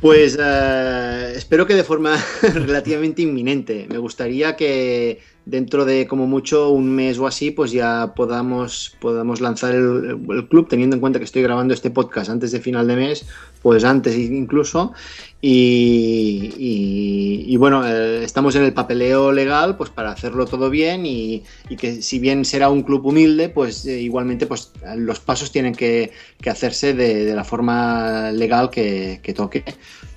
[0.00, 3.86] Pues eh, espero que de forma relativamente inminente.
[3.88, 9.40] Me gustaría que dentro de como mucho un mes o así, pues ya podamos, podamos
[9.40, 12.96] lanzar el, club, teniendo en cuenta que estoy grabando este podcast antes de final de
[12.96, 13.26] mes,
[13.60, 14.92] pues antes incluso.
[15.40, 21.42] Y, bueno, eh, estamos en el papeleo legal, pues para hacerlo todo bien y,
[21.76, 26.12] que si bien será un club humilde, pues eh, igualmente pues los pasos tienen que,
[26.46, 29.64] hacerse de, la forma legal que toque.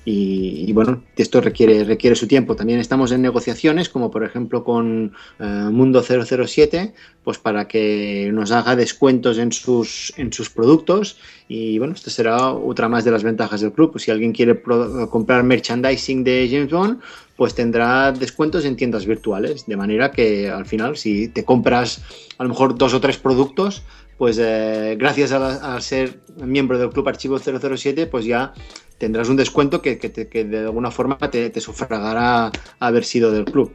[0.07, 2.55] Y, bueno, esto requiere, requiere su tiempo.
[2.55, 8.51] También estamos en negociaciones, como por ejemplo con eh, Mundo 007, pues para que nos
[8.51, 11.17] haga descuentos en sus, en sus productos.
[11.47, 13.99] Y bueno, esto será otra más de las ventajas del club.
[13.99, 14.61] Si alguien quiere
[15.09, 16.99] comprar merchandising de James Bond,
[17.35, 19.65] pues tendrá descuentos en tiendas virtuales.
[19.65, 22.03] De manera que al final, si te compras
[22.37, 23.81] a lo mejor dos o tres productos,
[24.19, 28.53] pues eh, gracias a ser miembro del Club Archivo 007, pues ya
[28.97, 33.31] tendrás un descuento que, que te- que de alguna forma te, te sufragará haber sido
[33.31, 33.73] del club.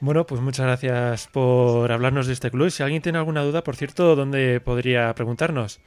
[0.00, 2.70] Bueno, pues muchas gracias por hablarnos de este club.
[2.70, 5.80] Si alguien tiene alguna duda, por cierto, ¿dónde podría preguntarnos?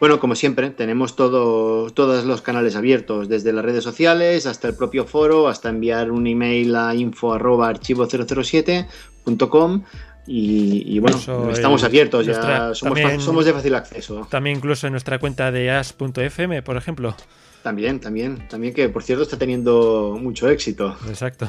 [0.00, 4.74] Bueno, como siempre, tenemos todo, todos los canales abiertos, desde las redes sociales hasta el
[4.76, 9.82] propio foro, hasta enviar un email a info.archivo007.com
[10.26, 12.34] y, y bueno, Eso estamos es abiertos, ya
[12.74, 14.26] somos, también- somos de fácil acceso.
[14.30, 17.14] También incluso en nuestra cuenta de as.fm, por ejemplo.
[17.62, 20.96] También, también, también que por cierto está teniendo mucho éxito.
[21.08, 21.48] Exacto.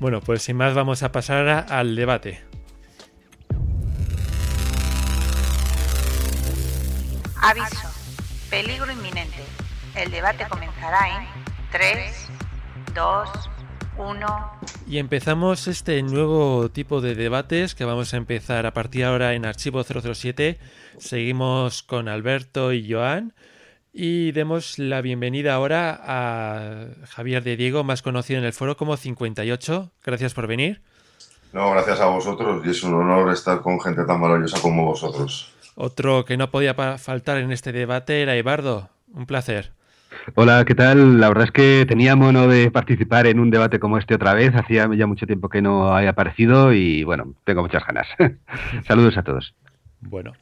[0.00, 2.40] Bueno, pues sin más vamos a pasar a- al debate.
[7.42, 7.88] Aviso.
[8.50, 9.42] Peligro inminente.
[9.94, 11.26] El debate comenzará en
[11.70, 12.28] 3,
[12.94, 13.28] 2,
[13.98, 14.26] 1.
[14.88, 19.34] Y empezamos este nuevo tipo de debates que vamos a empezar a partir de ahora
[19.34, 20.58] en Archivo 007.
[20.98, 23.34] Seguimos con Alberto y Joan.
[23.92, 28.96] Y demos la bienvenida ahora a Javier de Diego, más conocido en el foro como
[28.96, 29.92] 58.
[30.02, 30.82] Gracias por venir.
[31.52, 35.52] No, gracias a vosotros y es un honor estar con gente tan maravillosa como vosotros.
[35.76, 38.90] Otro que no podía faltar en este debate era Ibardo.
[39.12, 39.72] un placer.
[40.34, 41.20] Hola, ¿qué tal?
[41.20, 44.54] La verdad es que tenía mono de participar en un debate como este otra vez.
[44.54, 48.08] Hacía ya mucho tiempo que no había aparecido y bueno, tengo muchas ganas.
[48.86, 49.54] Saludos a todos.
[50.00, 50.32] Bueno,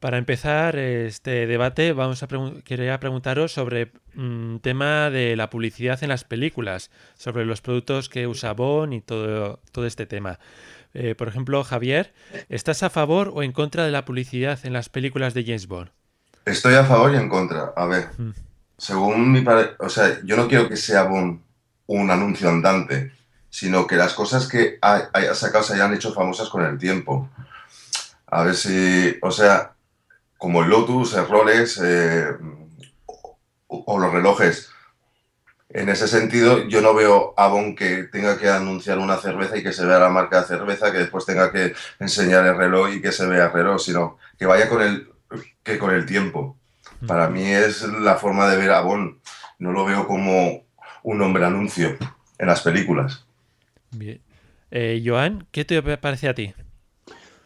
[0.00, 2.28] para empezar este debate, vamos a
[2.64, 8.08] quería preguntaros sobre un mm, tema de la publicidad en las películas, sobre los productos
[8.08, 10.38] que usa Bond y todo, todo este tema.
[10.94, 12.14] Eh, por ejemplo, Javier,
[12.48, 15.90] ¿estás a favor o en contra de la publicidad en las películas de James Bond?
[16.46, 17.74] Estoy a favor y en contra.
[17.76, 18.47] A ver, mm.
[18.78, 21.40] Según mi parecer, o sea, yo no quiero que sea Bond
[21.86, 23.12] un anuncio andante,
[23.50, 27.28] sino que las cosas que haya sacado se hayan hecho famosas con el tiempo.
[28.26, 29.72] A ver si, o sea,
[30.36, 32.28] como el Lotus, el Rolex eh,
[33.66, 34.70] o los relojes
[35.70, 39.62] en ese sentido, yo no veo a Bon que tenga que anunciar una cerveza y
[39.62, 43.02] que se vea la marca de cerveza, que después tenga que enseñar el reloj y
[43.02, 45.10] que se vea el reloj, sino que vaya con el,
[45.62, 46.57] que con el tiempo.
[47.06, 49.18] Para mí es la forma de ver a Bon.
[49.58, 50.64] No lo veo como
[51.02, 51.96] un hombre anuncio
[52.38, 53.24] en las películas.
[53.90, 54.20] Bien.
[54.70, 56.54] Eh, Joan, ¿qué te parece a ti?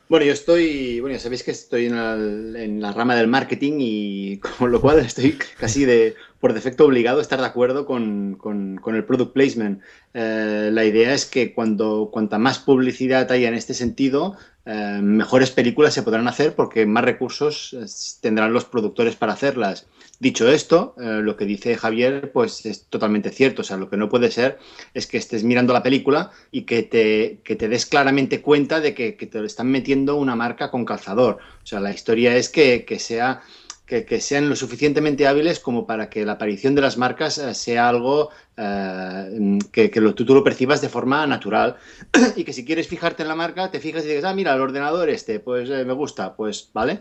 [0.08, 4.70] Bueno, yo estoy, bueno, ya sabéis que estoy en la, rama del marketing y con
[4.70, 8.36] lo cual estoy casi de por defecto obligado estar de acuerdo con,
[8.84, 9.80] el product placement.
[10.12, 15.52] Eh, la idea es que cuando cuanta más publicidad haya en este sentido, eh, mejores
[15.52, 17.86] películas se podrán hacer porque más recursos eh,
[18.20, 19.86] tendrán los productores para hacerlas.
[20.18, 23.62] Dicho esto, lo que dice Javier, pues es totalmente cierto.
[23.62, 24.58] O sea, lo que no puede ser
[24.94, 29.12] es que estés mirando la película y que te, te des claramente cuenta de que,
[29.12, 31.38] te están metiendo una marca con calzador.
[31.62, 33.42] O sea, la historia es que, sea
[33.86, 37.88] que, sean lo suficientemente hábiles como para que la aparición de las marcas eh, sea
[37.88, 41.76] algo eh, que, lo, tú, lo percibas de forma natural
[42.36, 44.60] y que si quieres fijarte en la marca, te fijas y dices, ah, mira, el
[44.60, 47.00] ordenador este, pues me gusta, pues vale.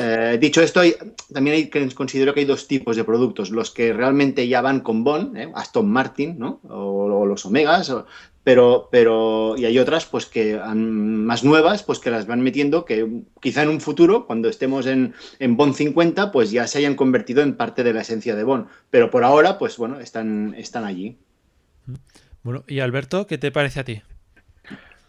[0.00, 0.80] Eh, dicho esto,
[1.32, 5.02] también hay, considero que hay dos tipos de productos, los que realmente ya van con
[5.02, 5.50] Bond, ¿eh?
[5.56, 6.60] Aston Martin, ¿no?
[6.68, 7.92] O, los Omegas,
[8.48, 13.06] pero, pero, y hay otras pues que más nuevas, pues que las van metiendo, que
[13.42, 17.42] quizá en un futuro, cuando estemos en, en Bond 50, pues ya se hayan convertido
[17.42, 21.18] en parte de la esencia de Bond, pero por ahora, pues bueno, están, están allí.
[22.42, 24.00] Bueno, y Alberto, ¿qué te parece a ti?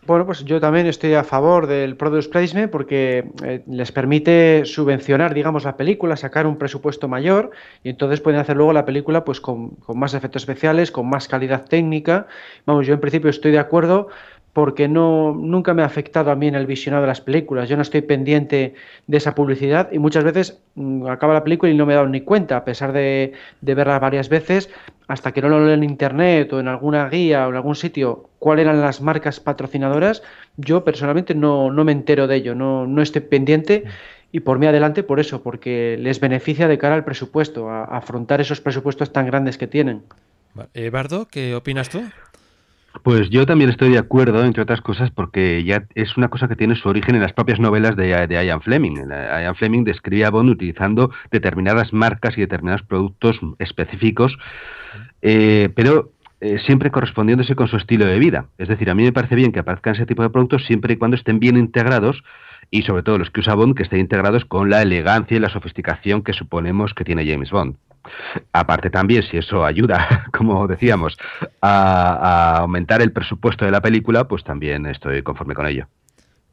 [0.10, 5.36] Bueno, pues yo también estoy a favor del Product Placement porque eh, les permite subvencionar,
[5.36, 7.52] digamos, la película, sacar un presupuesto mayor
[7.84, 11.28] y entonces pueden hacer luego la película pues con, con más efectos especiales, con más
[11.28, 12.26] calidad técnica.
[12.66, 14.08] Vamos, yo en principio estoy de acuerdo,
[14.60, 17.70] porque no, nunca me ha afectado a mí en el visionado de las películas.
[17.70, 18.74] Yo no estoy pendiente
[19.08, 22.10] de esa publicidad y muchas veces mm, acaba la película y no me he dado
[22.10, 24.70] ni cuenta, a pesar de, de, verla varias veces,
[25.08, 28.32] hasta que no lo leo en internet o en alguna guía o en algún sitio
[28.38, 30.24] cuáles eran las marcas patrocinadoras,
[30.58, 33.86] yo personalmente no, no me entero de ello, no, no estoy pendiente.
[34.34, 38.42] Y por mí adelante por eso, porque les beneficia de cara al presupuesto, a, afrontar
[38.42, 40.04] esos presupuestos tan grandes que tienen.
[40.74, 42.04] Eh, Bardo, ¿qué opinas tú?
[43.04, 46.56] Pues yo también estoy de acuerdo, entre otras cosas, porque ya es una cosa que
[46.56, 48.96] tiene su origen en las propias novelas de, Ian Fleming.
[49.08, 54.38] Ian Fleming describe a Bond utilizando determinadas marcas y determinados productos específicos,
[55.22, 58.48] eh, pero eh, siempre correspondiéndose con su estilo de vida.
[58.58, 60.98] Es decir, a mí me parece bien que aparezcan ese tipo de productos siempre y
[60.98, 62.24] cuando estén bien integrados
[62.72, 65.50] y sobre todo los que usa Bond que estén integrados con la elegancia y la
[65.50, 67.76] sofisticación que suponemos que tiene James Bond.
[68.54, 71.18] Aparte también, si eso ayuda, como decíamos,
[71.62, 75.88] a, aumentar el presupuesto de la película, pues también estoy conforme con ello.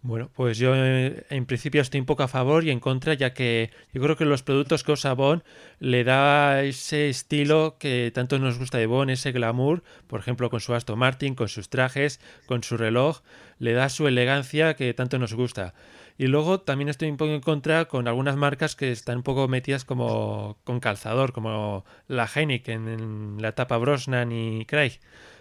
[0.06, 3.34] Bueno, pues yo eh, en principio estoy un poco a favor y en contra, ya
[3.34, 5.42] que yo creo que los productos que usa Bond
[5.80, 10.60] le da ese estilo que tanto nos gusta de Bond, ese glamour, por ejemplo con
[10.60, 13.22] su Aston Martin, con sus trajes, con su reloj,
[13.58, 15.74] le da su elegancia que tanto nos gusta.
[16.18, 19.48] Y luego también estoy un poco en contra con algunas marcas que están un poco
[19.48, 25.00] metidas como con calzador, como la Heineken en la etapa Brosnan y Craig,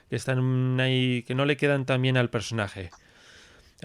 [0.09, 2.89] que están ahí, que no le quedan tan bien al personaje.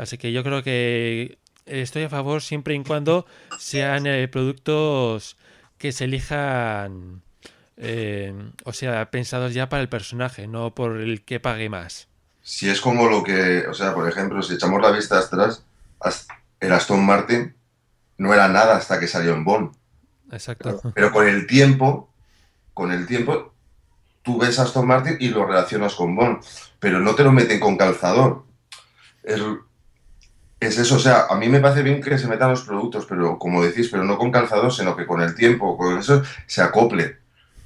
[0.01, 3.27] Así que yo creo que estoy a favor siempre y cuando
[3.59, 5.37] sean eh, productos
[5.77, 7.21] que se elijan,
[7.77, 8.33] eh,
[8.65, 12.09] o sea, pensados ya para el personaje, no por el que pague más.
[12.41, 15.65] Si es como lo que, o sea, por ejemplo, si echamos la vista atrás,
[16.61, 17.55] el Aston Martin
[18.17, 19.73] no era nada hasta que salió en Bond.
[20.33, 20.81] Exacto.
[20.95, 22.11] Pero, con el tiempo,
[22.73, 23.53] con el tiempo,
[24.23, 26.43] tú ves Aston Martin y lo relacionas con Bond,
[26.79, 28.47] pero no te lo meten con calzador.
[29.23, 29.43] Es,
[30.61, 33.39] es, eso, o sea, a mí me parece bien que se metan los productos, pero
[33.39, 37.17] como decís, pero no con calzador, sino que con el tiempo, con eso se acople.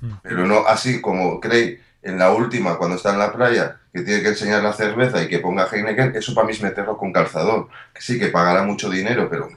[0.00, 0.12] Mm.
[0.22, 4.22] Pero no así como Craig en la última, cuando está en la playa, que tiene
[4.22, 7.68] que enseñar la cerveza y que ponga Heineken, eso para mí es meterlo con calzador.
[7.92, 9.48] Que sí, que pagará mucho dinero, pero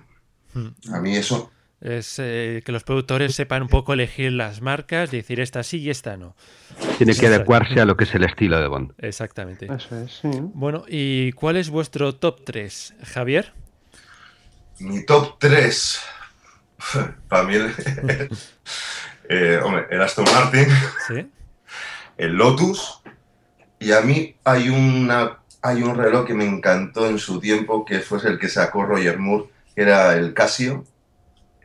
[0.53, 0.93] hmm.
[0.93, 5.39] a mí eso Es eh, que los productores sepan un poco elegir las marcas, decir
[5.39, 6.35] esta sí y esta no.
[6.97, 8.93] Tiene que adecuarse a lo que es el estilo de Bond.
[8.97, 9.67] Exactamente.
[9.71, 10.29] Eso es, sí.
[10.33, 13.53] Bueno, ¿y cuál es vuestro top 3, Javier?
[14.79, 16.01] Mi top 3.
[17.27, 17.73] Para mí, el,
[19.29, 20.67] eh, hombre, el Aston Martin,
[21.07, 21.27] ¿Sí?
[22.17, 23.01] el Lotus.
[23.79, 27.99] Y a mí hay, una, hay un reloj que me encantó en su tiempo, que
[27.99, 30.83] fue el que sacó Roger Moore, que era el Casio.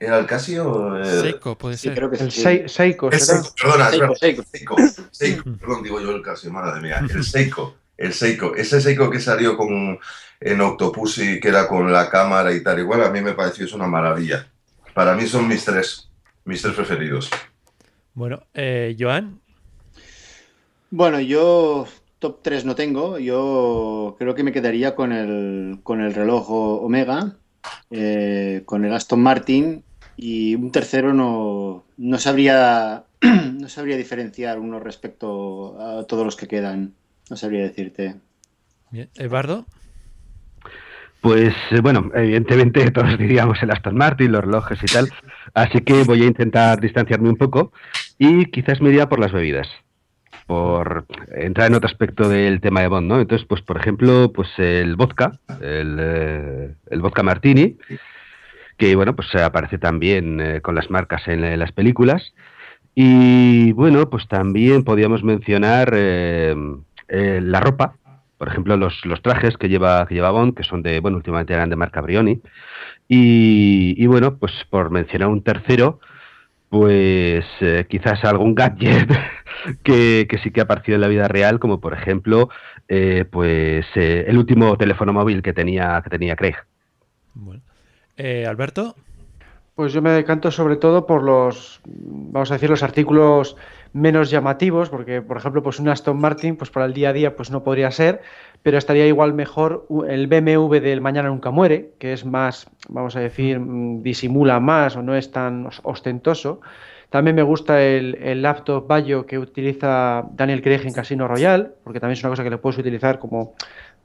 [0.05, 0.96] ¿Era el Casio?
[1.05, 1.94] Seiko, puede Sí, ser.
[1.96, 2.42] creo que El sí.
[2.42, 3.20] Sei- Seiko, El.
[3.20, 4.42] Seiko, perdona, es Seiko, Seiko.
[4.76, 4.76] Seiko,
[5.12, 9.20] Seiko, perdón, digo yo el Casio, madre mía, el Seiko, el Seiko, ese Seiko que
[9.20, 9.98] salió con,
[10.40, 13.72] en Octopussy, que era con la cámara y tal, igual a mí me pareció es
[13.72, 14.48] una maravilla.
[14.92, 16.09] Para mí son mis tres,
[16.44, 17.30] mis tres preferidos.
[18.14, 19.40] Bueno, eh, Joan,
[20.90, 21.86] Bueno, yo
[22.18, 23.18] top 3 no tengo.
[23.18, 27.36] Yo creo que me quedaría con el, con el reloj Omega,
[27.90, 29.84] eh, con el Aston Martin
[30.17, 33.05] y un tercero no, no sabría
[33.61, 36.95] no sabría diferenciar uno respecto a todos los que quedan.
[37.31, 38.17] No sabría decirte.
[38.91, 39.09] bien.
[39.15, 39.67] Eduardo,
[41.21, 45.09] Pues eh, bueno, evidentemente todos diríamos el Aston Martin, los relojes y tal,
[45.55, 47.73] así que voy a intentar distanciarme un poco
[48.19, 49.69] y quizás me iría por las bebidas,
[50.47, 51.07] por
[51.37, 53.21] entrar en otro aspecto del tema de Bond, ¿no?
[53.21, 57.79] Entonces, pues por ejemplo, pues el vodka, el, eh, el vodka martini,
[58.77, 62.35] que bueno, pues aparece también eh, con las marcas en, las películas
[62.95, 66.55] y bueno, pues también podríamos mencionar eh,
[67.09, 67.97] eh, la ropa,
[68.39, 71.55] por ejemplo, los, los trajes que lleva, que lleva Bond, que son de, bueno, últimamente
[71.55, 72.41] eran de marca Brioni.
[73.09, 76.01] Y, y bueno, pues por mencionar un tercero,
[76.73, 79.11] pues eh, quizás algún gadget
[79.85, 82.49] que, que sí que ha aparecido en la vida real, como por ejemplo,
[82.89, 86.57] eh, pues eh, el último teléfono móvil que tenía, que tenía Craig.
[87.35, 87.62] bueno.
[88.25, 88.95] Eh, Alberto,
[89.75, 93.57] Pues yo me decanto sobre todo por los, vamos a decir, los artículos
[93.93, 97.35] menos llamativos, porque por ejemplo, pues un Aston Martin, pues para el día a día,
[97.35, 98.20] pues no podría ser,
[98.62, 103.20] pero estaría igual mejor el BMW del Mañana Nunca Muere, que es más, vamos a
[103.20, 106.61] decir, mm, disimula más o no es tan os- ostentoso.
[107.11, 111.99] También me gusta el, el laptop Bayo que utiliza Daniel Craig en Casino Royale, porque
[111.99, 113.55] también es una cosa que le puedes utilizar como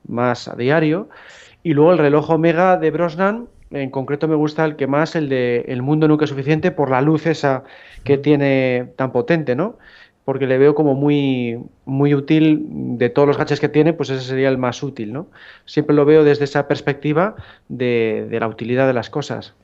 [0.08, 1.08] más a diario.
[1.62, 5.28] Y luego el reloj Omega de Brosnan, en concreto me gusta el que más, el
[5.28, 7.64] de El mundo nunca es suficiente, por la luz esa
[8.04, 9.78] que tiene tan potente, ¿no?
[10.24, 12.66] Porque le veo como muy, muy útil
[12.98, 15.28] de todos los gadgets que tiene, pues ese sería el más útil, ¿no?
[15.64, 17.34] Siempre lo veo desde esa perspectiva
[17.68, 19.54] de, de la utilidad de las cosas.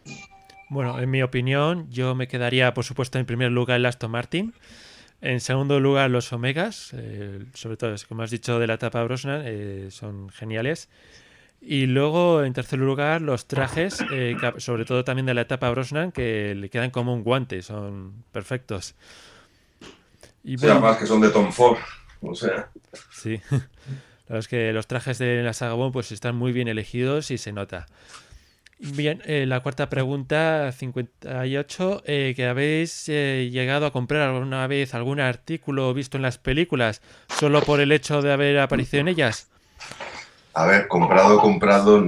[0.71, 4.55] bueno, en mi opinión, yo me quedaría, por supuesto, en primer lugar el Aston Martin.
[5.21, 9.43] En segundo lugar, los Omegas, eh, sobre todo, como has dicho, de la etapa Brosnan,
[9.47, 10.91] eh, son geniales.
[11.67, 16.13] Y luego, en tercer lugar, los trajes, eh, sobre todo también de la etapa Brosnan,
[16.13, 18.95] que le quedan como un guante, son perfectos.
[20.43, 21.79] Y O sea, más que son de Tom Ford.
[22.21, 22.69] O sea,
[23.11, 23.41] Sí.
[24.27, 27.31] La verdad es que los trajes de la saga Bond pues están muy bien elegidos
[27.31, 27.87] y se nota.
[28.79, 34.95] Bien, eh, la cuarta pregunta, 58, eh, que habéis eh, llegado a comprar alguna vez
[34.95, 37.03] algún artículo visto en las películas
[37.39, 39.51] solo por el hecho de haber aparecido en ellas.
[40.55, 42.03] A ver, comprado, comprado.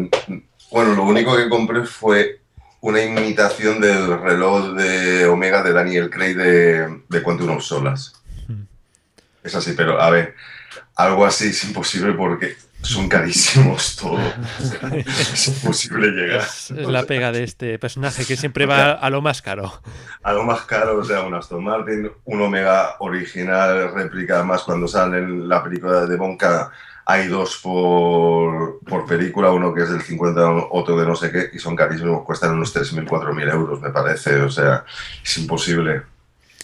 [0.70, 2.40] Bueno, lo único que compré fue
[2.80, 8.12] una imitación del reloj de Omega de Daniel Craig de, de Quantum of Solas.
[9.42, 10.34] Es así, pero a ver,
[10.96, 14.20] algo así es imposible porque son carísimos todos.
[14.92, 16.40] es imposible llegar.
[16.40, 19.80] Es, es la pega de este personaje que siempre va a lo más caro.
[20.22, 24.86] A lo más caro, o sea, un Aston Martin, un Omega original, réplica, más cuando
[24.86, 26.70] sale en la película de Bonka,
[27.08, 31.50] hay dos por, por película, uno que es del 50, otro de no sé qué,
[31.52, 34.84] y son carísimos, cuestan unos 3.000, 4.000 euros, me parece, o sea,
[35.22, 36.02] es imposible.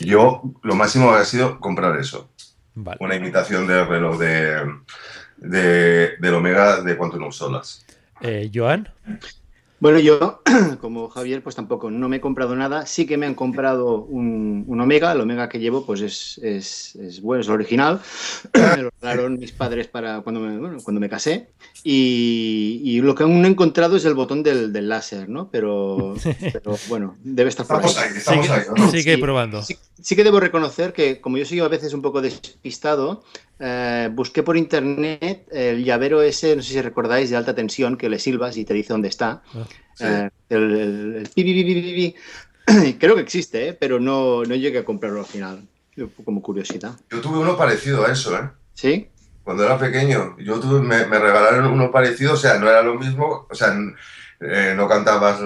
[0.01, 2.28] Yo, lo máximo ha sido comprar eso,
[2.74, 2.99] Vale.
[3.01, 4.80] una imitación del reloj de,
[5.36, 7.86] de, del Omega de Quantum of Solas.
[8.20, 8.88] Eh, Joan,
[9.83, 10.41] Bueno, yo,
[10.80, 12.87] como Javier, pues tampoco no me he comprado nada.
[12.87, 15.11] Sí que me han comprado un, un Omega.
[15.11, 18.01] El Omega que llevo, pues es, es, es bueno, es el original.
[18.76, 21.49] Me lo regalaron mis padres para cuando me, bueno, cuando me casé.
[21.83, 25.51] Y, y lo que aún no he encontrado es el botón del, del láser, ¿no?
[25.51, 26.14] Pero,
[26.53, 27.85] pero bueno, debe estar por ahí.
[27.85, 28.64] Estamos ahí, estamos sigue, ahí.
[28.76, 28.91] ¿no?
[28.93, 29.20] sigue Sí.
[29.20, 29.62] probando.
[29.64, 33.24] Sí, sí que debo reconocer que, como yo soy a veces un poco despistado,
[33.64, 38.08] eh, busqué por internet el llavero ese, no sé si recordáis, de alta tensión, que
[38.08, 39.42] le silbas y te dice dónde está.
[39.54, 40.04] Ah, Sí.
[40.06, 42.14] Eh, el, el- el pi, pi, pi, pi, pi,
[42.66, 42.92] pi.
[42.98, 43.72] Creo que existe, ¿eh?
[43.74, 45.68] pero no, no llegué a comprarlo al final.
[46.24, 46.98] Como curiosidad.
[47.10, 48.48] Yo tuve uno parecido a eso, ¿eh?
[48.72, 49.08] ¿Sí?
[49.44, 52.94] Cuando era pequeño, yo tuve, me, me regalaron uno parecido, o sea, no era lo
[52.94, 53.76] mismo, o sea,
[54.40, 55.40] eh, no cantabas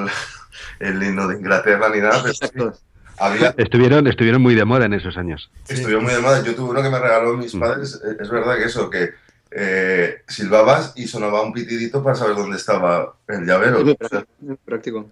[0.79, 2.73] el himno de Inglaterra ni nada, pero
[3.19, 5.51] había, Estuvieron, estuvieron muy de moda en esos años.
[5.69, 6.43] estuvieron muy de moda.
[6.45, 7.61] Yo tuve uno que me regaló mis Mm.
[7.61, 8.01] padres.
[8.05, 9.11] eh, Es verdad que eso, que
[9.51, 13.85] eh, silbabas y sonaba un pitidito para saber dónde estaba el llavero.
[13.85, 15.11] Muy práctico, muy práctico.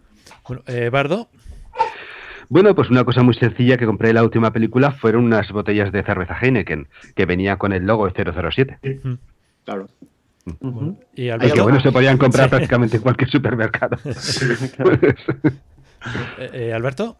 [0.48, 1.28] Bueno, eh, Bardo,
[2.50, 5.90] Bueno, pues una cosa muy sencilla que compré en la última película fueron unas botellas
[5.92, 8.78] de cerveza Heineken, que venía con el logo de 007.
[9.64, 9.88] Claro.
[10.61, 10.98] Ujú.
[11.14, 12.50] y Y que bueno, se podían comprar Sí.
[12.50, 13.96] prácticamente en cualquier supermercado.
[16.38, 17.16] Eh, eh, Alberto.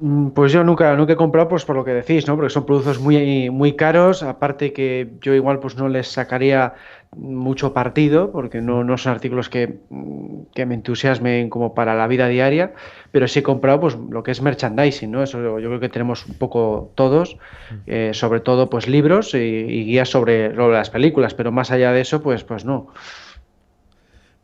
[0.00, 2.36] Mm, Pues yo nunca, nunca he comprado pues por lo que decís, ¿no?
[2.36, 6.74] Porque son productos muy, muy caros, aparte que yo igual pues no les sacaría
[7.16, 12.06] mucho partido, porque no, no son artículos que, mm, que me entusiasmen como para la
[12.06, 12.74] vida diaria,
[13.10, 15.22] pero sí he comprado pues lo que es merchandising, ¿no?
[15.22, 17.38] Eso yo creo que tenemos un poco todos,
[17.86, 21.92] eh, sobre todo pues libros y, y guías sobre, sobre las películas, pero más allá
[21.92, 22.88] de eso pues, pues no.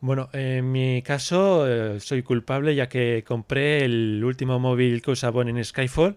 [0.01, 5.29] Bueno, en mi caso eh, soy culpable ya que compré el último móvil que usa
[5.31, 6.15] Bond en Skyfall,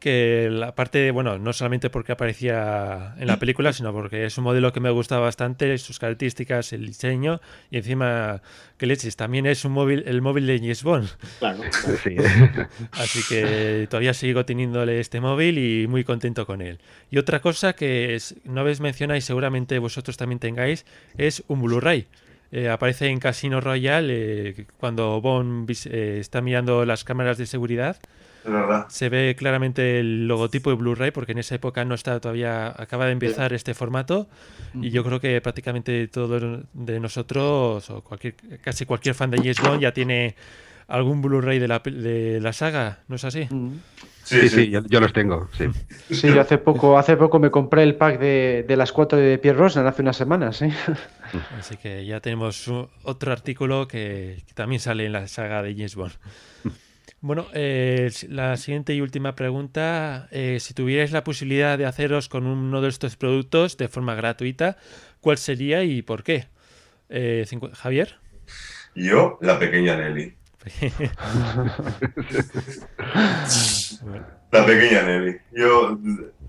[0.00, 4.44] que la parte bueno, no solamente porque aparecía en la película, sino porque es un
[4.44, 8.40] modelo que me gusta bastante, sus características, el diseño y encima
[8.78, 11.08] que leches, también es un móvil, el móvil de James Bond.
[11.38, 11.62] Claro.
[12.02, 12.16] Sí.
[12.92, 16.80] Así que todavía sigo teniéndole este móvil y muy contento con él.
[17.10, 20.86] Y otra cosa que es- no habéis mencionado y seguramente vosotros también tengáis
[21.18, 22.06] es un Blu-ray.
[22.52, 27.98] Eh, aparece en Casino Royale eh, cuando Bond eh, está mirando las cámaras de seguridad.
[28.44, 28.86] verdad.
[28.88, 33.06] Se ve claramente el logotipo de Blu-ray porque en esa época no está todavía, acaba
[33.06, 34.28] de empezar este formato
[34.74, 39.60] y yo creo que prácticamente todos de nosotros o cualquier, casi cualquier fan de James
[39.60, 40.34] Bond ya tiene
[40.88, 43.46] algún Blu-ray de la, de la saga, ¿no es así?
[43.48, 43.74] Mm.
[44.22, 45.64] Sí, sí, yo, yo los tengo, sí.
[46.10, 49.38] Sí, yo hace poco, hace poco me compré el pack de, de las cuatro de
[49.38, 50.72] Pierre Rosnan hace unas semanas, ¿eh?
[51.58, 52.68] Así que ya tenemos
[53.02, 56.12] otro artículo que, que también sale en la saga de James Bond.
[57.22, 60.28] Bueno, eh, la siguiente y última pregunta.
[60.30, 64.78] eh, si tuvierais la posibilidad de haceros con uno de estos productos de forma gratuita,
[65.20, 66.46] ¿cuál sería y por qué?
[67.10, 67.44] Eh,
[67.74, 68.16] Javier.
[68.94, 70.39] Yo, la pequeña Nelly.
[74.50, 75.38] La pequeña Nelly.
[75.52, 75.98] Yo,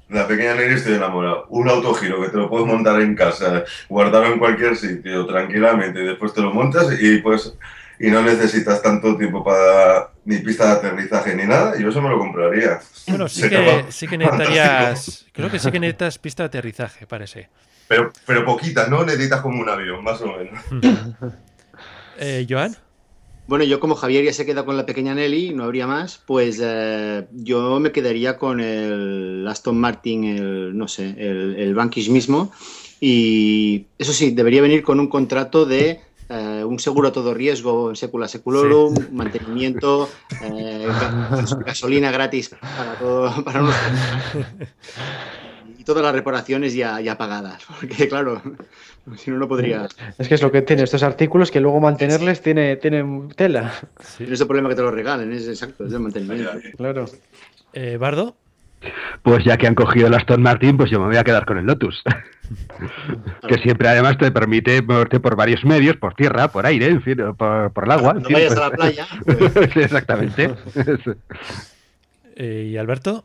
[0.09, 1.45] la pequeña Nelly estoy enamorado.
[1.49, 6.07] Un autogiro que te lo puedes montar en casa, guardarlo en cualquier sitio tranquilamente y
[6.07, 7.53] después te lo montas y pues
[7.99, 11.78] y no necesitas tanto tiempo para ni pista de aterrizaje ni nada.
[11.78, 12.80] Yo eso me lo compraría.
[13.07, 14.38] Bueno, sí que, sí que fantástico.
[14.38, 15.26] necesitarías.
[15.32, 17.49] Creo que sí que necesitas pista de aterrizaje, parece.
[17.88, 19.05] Pero, pero poquita, ¿no?
[19.05, 20.64] Necesitas como un avión, más o menos.
[22.18, 22.76] Eh, Joan.
[23.52, 26.62] Bueno, yo como Javier ya se queda con la pequeña Nelly, no habría más, pues
[26.64, 31.76] eh, yo me quedaría con el Aston Martin, el, no sé, el, el
[32.12, 32.49] mismo.
[33.02, 35.99] Y eso sí, debería venir con un contrato de
[36.30, 42.95] eh, un seguro a todo riesgo en secula seculorum, mantenimiento, eh, ga- gasolina gratis para
[42.95, 43.76] todo, para unos-
[45.78, 48.41] y todas las reparaciones ya, ya pagadas, porque claro,
[49.18, 49.88] si no, no podría.
[50.18, 53.74] Es que es lo que tiene estos artículos que luego mantenerles tiene, tienen tela.
[54.18, 56.52] Tienes el problema que te lo regalen, es exacto, es el mantenimiento.
[56.78, 57.06] Claro.
[57.74, 58.36] Eh, Bardo.
[59.22, 61.58] Pues ya que han cogido el Aston Martin, pues yo me voy a quedar con
[61.60, 62.02] el Lotus.
[63.47, 67.18] que siempre además te permite moverte por varios medios, por tierra, por aire, en fin,
[67.38, 68.12] por, por el agua.
[68.14, 69.72] en No fin, vayas pues- a la playa, pues.
[69.74, 70.52] Sí, Exactamente.
[72.36, 73.24] Eh, ¿Y Alberto?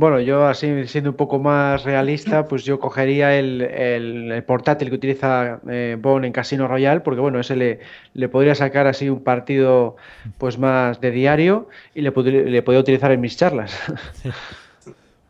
[0.00, 4.90] Bueno, yo así siendo un poco más realista, pues yo cogería el, el- el portátil
[4.90, 7.80] que utiliza eh, Bond en Casino Royale, porque bueno, ese le,
[8.14, 9.96] le podría sacar así un partido
[10.38, 13.76] pues más de diario y le, podría- le podría utilizar en mis charlas.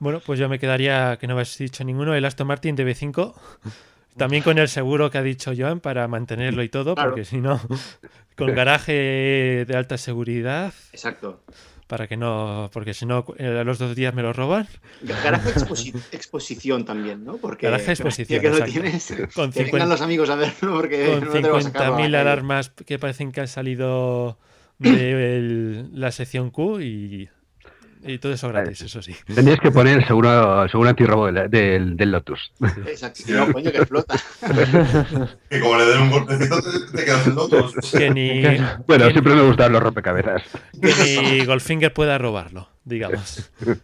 [0.01, 3.33] Bueno, pues yo me quedaría, que no habéis dicho ninguno, el Aston Martin DB5.
[4.19, 7.11] También con el seguro que ha dicho Joan para mantenerlo y todo, Claro.
[7.11, 7.59] porque si no,
[8.37, 11.41] con garaje de alta seguridad, Exacto.
[11.89, 14.69] Para que no, porque si no, eh, a los dos días me lo roban.
[15.03, 17.39] Garaje exposi- exposición también, ¿no?
[17.39, 21.07] Porque Garaje exposición, que lo tienes, Con que 50 vengan los amigos a verlo porque
[21.19, 22.17] Con no te vas a sacar a la 50.000 calle.
[22.19, 24.39] alarmas que parecen que han salido
[24.79, 27.29] de el- la sección Q y,
[28.07, 29.15] y todo eso gratis, eso sí.
[29.35, 32.53] Tendrías que poner el seguro, el seguro antirrobo del, del, del Lotus.
[32.87, 33.23] Exacto.
[33.29, 34.15] No, coño, que flota.
[35.51, 37.71] Que como le den un golpecito te, te quedas en otro.
[37.97, 38.43] Que ni,
[38.87, 40.43] Bueno, que- siempre me gustan los rompecabezas.
[40.81, 43.51] que ni Goldfinger pueda robarlo, digamos.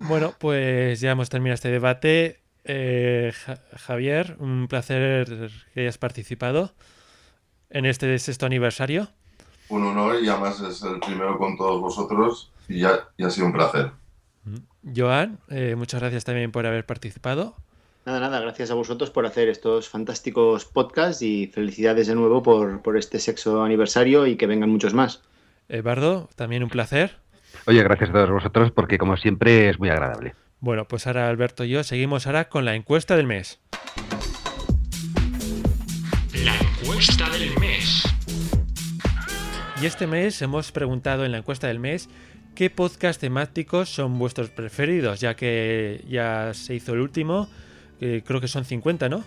[0.00, 2.40] Bueno, pues ya hemos terminado este debate.
[2.64, 6.72] Eh, Ja- Javier, un placer que hayas participado
[7.70, 9.08] en este sexto aniversario.
[9.68, 13.46] Un honor y además es el primero con todos vosotros y ya, y ha sido
[13.46, 13.90] un placer.
[14.96, 17.56] Joan, eh, muchas gracias también por haber participado.
[18.06, 22.80] Nada, nada, gracias a vosotros por hacer estos fantásticos podcasts y felicidades de nuevo por,
[22.80, 25.22] por este sexo aniversario y que vengan muchos más.
[25.68, 27.18] Eduardo, también un placer.
[27.66, 30.34] Oye, gracias a todos vosotros porque como siempre es muy agradable.
[30.60, 33.60] Bueno, pues ahora Alberto y yo seguimos ahora con la encuesta del mes.
[36.44, 38.04] La encuesta del mes.
[39.82, 42.08] Y este mes hemos preguntado en la encuesta del mes
[42.60, 47.48] qué podcast temáticos son vuestros preferidos, ya que ya se hizo el último,
[47.98, 49.24] creo que son 50, ¿no?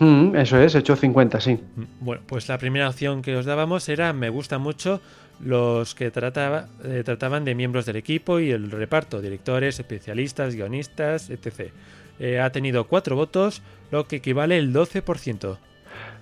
[0.00, 1.58] Mm, eso es, he hecho 50, sí.
[2.00, 5.00] Bueno, pues la primera opción que os dábamos era me gusta mucho
[5.40, 11.30] los que trataba, eh, trataban de miembros del equipo y el reparto, directores, especialistas, guionistas,
[11.30, 11.72] etc.
[12.18, 13.62] Eh, ha tenido cuatro votos,
[13.92, 15.56] lo que equivale al 12%.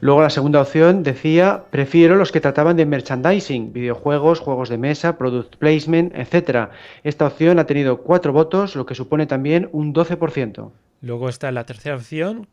[0.03, 5.17] Luego la segunda opción decía, prefiero los que trataban de merchandising, videojuegos, juegos de mesa,
[5.17, 6.71] product placement, etc.
[7.05, 10.73] Esta opción ha tenido cuatro votos, lo que supone también un 12%.
[11.03, 12.49] Luego está la tercera opción,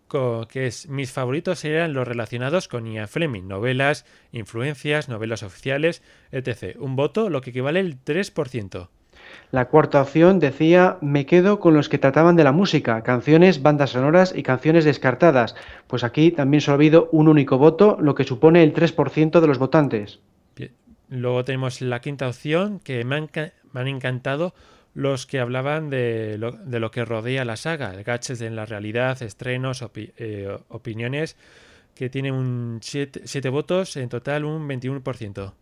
[0.47, 6.77] que es mis favoritos serían los relacionados con Ian Fleming, novelas, influencias, novelas oficiales, etc.
[6.79, 8.89] Un voto, lo que equivale al 3%.
[9.51, 13.91] La cuarta opción decía me quedo con los que trataban de la música, canciones, bandas
[13.91, 15.55] sonoras y canciones descartadas.
[15.87, 19.47] Pues aquí también solo ha habido un único voto, lo que supone el 3% de
[19.47, 20.19] los votantes.
[21.09, 24.53] Luego tenemos la quinta opción, que me han, encantado
[24.93, 29.21] los que hablaban de lo, de lo, que rodea la saga, gaches en la realidad,
[29.23, 31.35] estrenos, eh, opiniones,
[31.95, 35.53] que tiene un 7 votos, en total un 21%.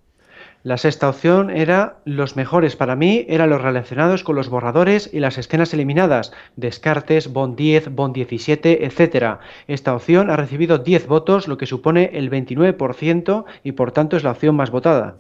[0.64, 5.20] La sexta opción era los mejores para mí eran los relacionados con los borradores y
[5.20, 9.40] las escenas eliminadas, Descartes, Bond 10, Bond 17, etc.
[9.68, 14.24] Esta opción ha recibido 10 votos, lo que supone el 29% y por tanto es
[14.24, 15.16] la opción más votada.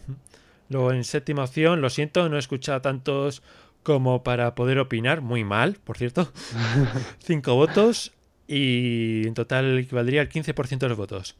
[0.69, 3.41] Luego en séptima opción, lo siento, no he escuchado tantos
[3.84, 6.30] como para poder opinar, muy mal, por cierto.
[7.19, 8.11] Cinco votos
[8.47, 11.38] y en total equivaldría al 15% de los votos.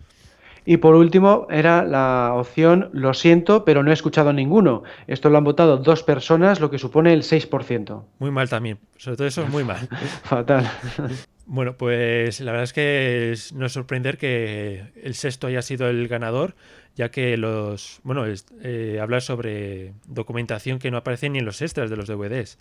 [0.70, 4.84] Y por último era la opción lo siento, pero no he escuchado ninguno.
[5.08, 8.04] Esto lo han votado dos personas, lo que supone el 6%.
[8.20, 8.78] Muy mal también.
[8.98, 9.88] Sobre todo eso es muy mal.
[10.24, 10.70] Fatal.
[11.50, 15.88] Bueno, pues la verdad es que es, no es sorprender que el sexto haya sido
[15.88, 16.56] el ganador,
[16.94, 18.02] ya que los.
[18.04, 22.08] Bueno, es, eh, habla sobre documentación que no aparece ni en los extras de los
[22.08, 22.60] DVDs.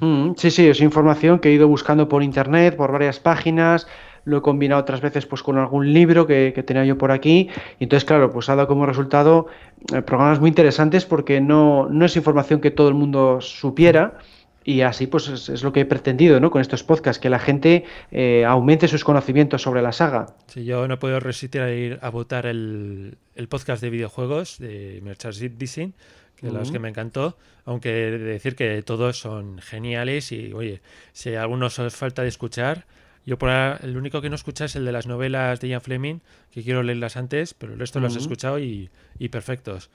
[0.00, 3.86] Mm, sí, sí, es información que he ido buscando por internet, por varias páginas,
[4.26, 7.48] lo he combinado otras veces pues con algún libro que, que tenía yo por aquí.
[7.78, 9.46] Y entonces, claro, pues ha dado como resultado
[9.94, 14.18] eh, programas muy interesantes porque no, no es información que todo el mundo supiera.
[14.64, 16.50] Y así pues es, es, lo que he pretendido ¿no?
[16.50, 20.26] con estos podcasts, que la gente eh, aumente sus conocimientos sobre la saga.
[20.48, 25.00] Sí, yo no puedo resistir a ir a votar el, el podcast de videojuegos de
[25.04, 25.94] Merchandising,
[26.34, 26.52] que uh -huh.
[26.52, 30.80] los que me encantó, aunque de decir que todos son geniales y oye,
[31.12, 32.86] si a algunos os falta de escuchar,
[33.26, 35.80] yo por ahora, el único que no escucha es el de las novelas de Ian
[35.80, 36.20] Fleming,
[36.50, 38.04] que quiero leerlas antes, pero el resto uh -huh.
[38.04, 39.90] los he escuchado y, y perfectos.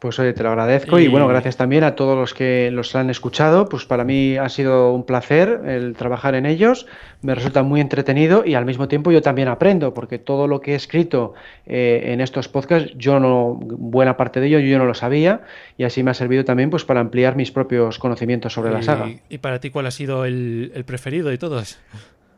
[0.00, 1.04] Pues oye, te lo agradezco y...
[1.04, 3.68] y, bueno, gracias también a todos los que los han escuchado.
[3.68, 6.86] Pues para mí ha sido un placer el trabajar en ellos,
[7.20, 10.72] me resulta muy entretenido y al mismo tiempo yo también aprendo, porque todo lo que
[10.72, 11.34] he escrito
[11.66, 15.42] eh, en estos podcasts, yo no, buena parte de ello yo no lo sabía
[15.76, 18.82] y así me ha servido también pues para ampliar mis propios conocimientos sobre y, la
[18.82, 19.10] saga.
[19.28, 21.78] ¿Y para ti cuál ha sido el, el preferido de todos?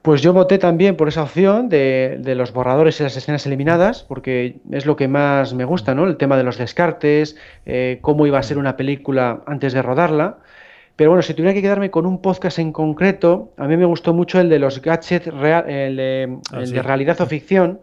[0.02, 4.02] Pues yo voté también por esa opción de, de, los borradores y las escenas eliminadas,
[4.02, 6.08] porque es lo que más me gusta, ¿no?
[6.08, 7.36] El tema de los descartes,
[7.66, 10.38] eh, cómo iba a ser una película antes de rodarla.
[10.96, 14.12] Pero bueno, si tuviera que quedarme con un podcast en concreto, a mí me gustó
[14.12, 16.74] mucho el de los gadgets, real, el, de, ah, el sí.
[16.74, 17.80] de realidad o ficción,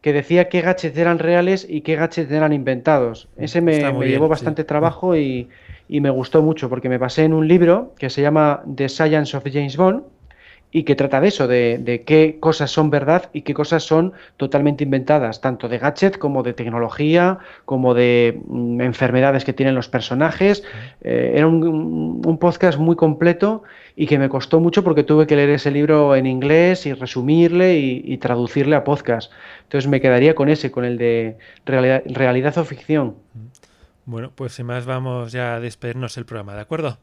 [0.00, 3.28] que decía qué gadgets eran reales y qué gadgets eran inventados.
[3.36, 4.66] Ese me, me bien, llevó bastante sí.
[4.66, 5.48] trabajo y,
[5.88, 9.36] y me gustó mucho, porque me basé en un libro que se llama The Science
[9.36, 10.02] of James Bond,
[10.72, 14.12] y que trata de eso, de, de, qué cosas son verdad y qué cosas son
[14.36, 19.88] totalmente inventadas, tanto de gadget como de tecnología, como de mm, enfermedades que tienen los
[19.88, 20.62] personajes.
[21.02, 23.64] Eh, era un, un, podcast muy completo
[23.96, 27.78] y que me costó mucho porque tuve que leer ese libro en inglés y resumirle
[27.78, 29.32] y, y traducirle a podcast.
[29.64, 33.16] Entonces me quedaría con ese, con el de realidad, realidad o ficción.
[34.06, 36.98] Bueno, pues sin más vamos ya a despedirnos el programa, ¿de acuerdo?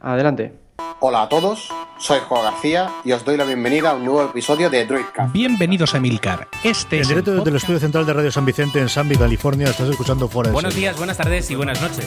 [0.00, 0.52] Adelante.
[1.00, 1.68] Hola a todos,
[1.98, 5.32] soy Juan García y os doy la bienvenida a un nuevo episodio de Droidcast.
[5.32, 6.48] Bienvenidos a Milcar.
[6.62, 9.68] Este en es directo desde el estudio central de Radio San Vicente en Sanby, California,
[9.68, 12.06] estás escuchando Fuera Buenos días, buenas tardes y buenas noches.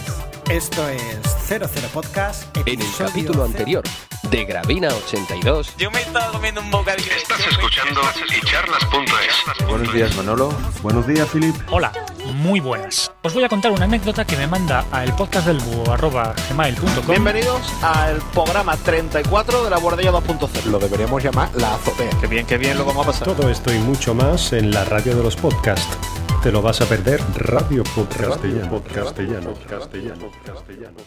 [0.50, 2.46] Esto es 00 Podcast.
[2.66, 3.84] En el capítulo anterior
[4.30, 5.76] de Gravina 82.
[5.78, 7.12] Yo me estaba comiendo un bocadillo.
[7.16, 8.00] Estás escuchando
[8.32, 9.68] echarlas.es.
[9.68, 10.54] Buenos días, Manolo.
[10.82, 11.54] Buenos días, Philip.
[11.70, 11.92] Hola,
[12.36, 13.12] muy buenas.
[13.24, 19.66] Os voy a contar una anécdota que me manda a elpodcastdelbúho.gmail.com Bienvenidos al programa 34
[19.66, 20.64] de la Bordella 2.0.
[20.66, 22.10] Lo deberíamos llamar la azotea.
[22.22, 23.28] Qué bien, qué bien lo vamos a pasar.
[23.28, 25.98] Todo esto y mucho más en la radio de los podcasts.
[26.44, 28.84] Te lo vas a perder Radio Podcastellano.
[28.84, 30.98] Castellano, castellano, castellano.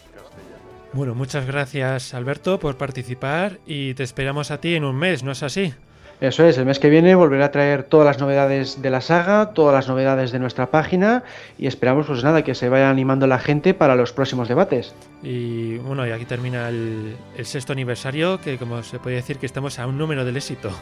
[0.93, 5.31] Bueno, muchas gracias Alberto por participar y te esperamos a ti en un mes, ¿no
[5.31, 5.75] es así?
[6.19, 9.51] Eso es, el mes que viene volveré a traer todas las novedades de la saga,
[9.53, 11.23] todas las novedades de nuestra página
[11.59, 14.95] y esperamos pues nada que se vaya animando la gente para los próximos debates.
[15.21, 19.45] Y bueno, y aquí termina el, el sexto aniversario, que como se puede decir que
[19.45, 20.71] estamos a un número del éxito.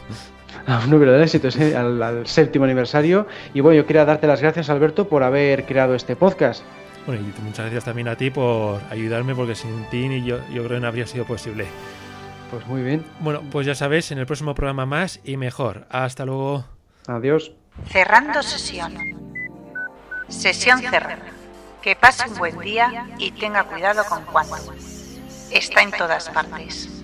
[0.66, 3.26] A un número del éxito, sí, al, al séptimo aniversario.
[3.52, 6.64] Y bueno, yo quería darte las gracias Alberto por haber creado este podcast.
[7.06, 10.64] Bueno, y muchas gracias también a ti por ayudarme, porque sin ti ni yo, yo
[10.64, 11.66] creo que no habría sido posible.
[12.50, 13.04] Pues muy bien.
[13.20, 15.86] Bueno, pues ya sabéis, en el próximo programa más y mejor.
[15.90, 16.64] Hasta luego.
[17.06, 17.52] Adiós.
[17.88, 18.96] Cerrando sesión.
[20.28, 21.18] Sesión cerrada.
[21.82, 24.74] Que pase un buen día y tenga cuidado con cuánto.
[25.50, 26.95] Está en todas partes.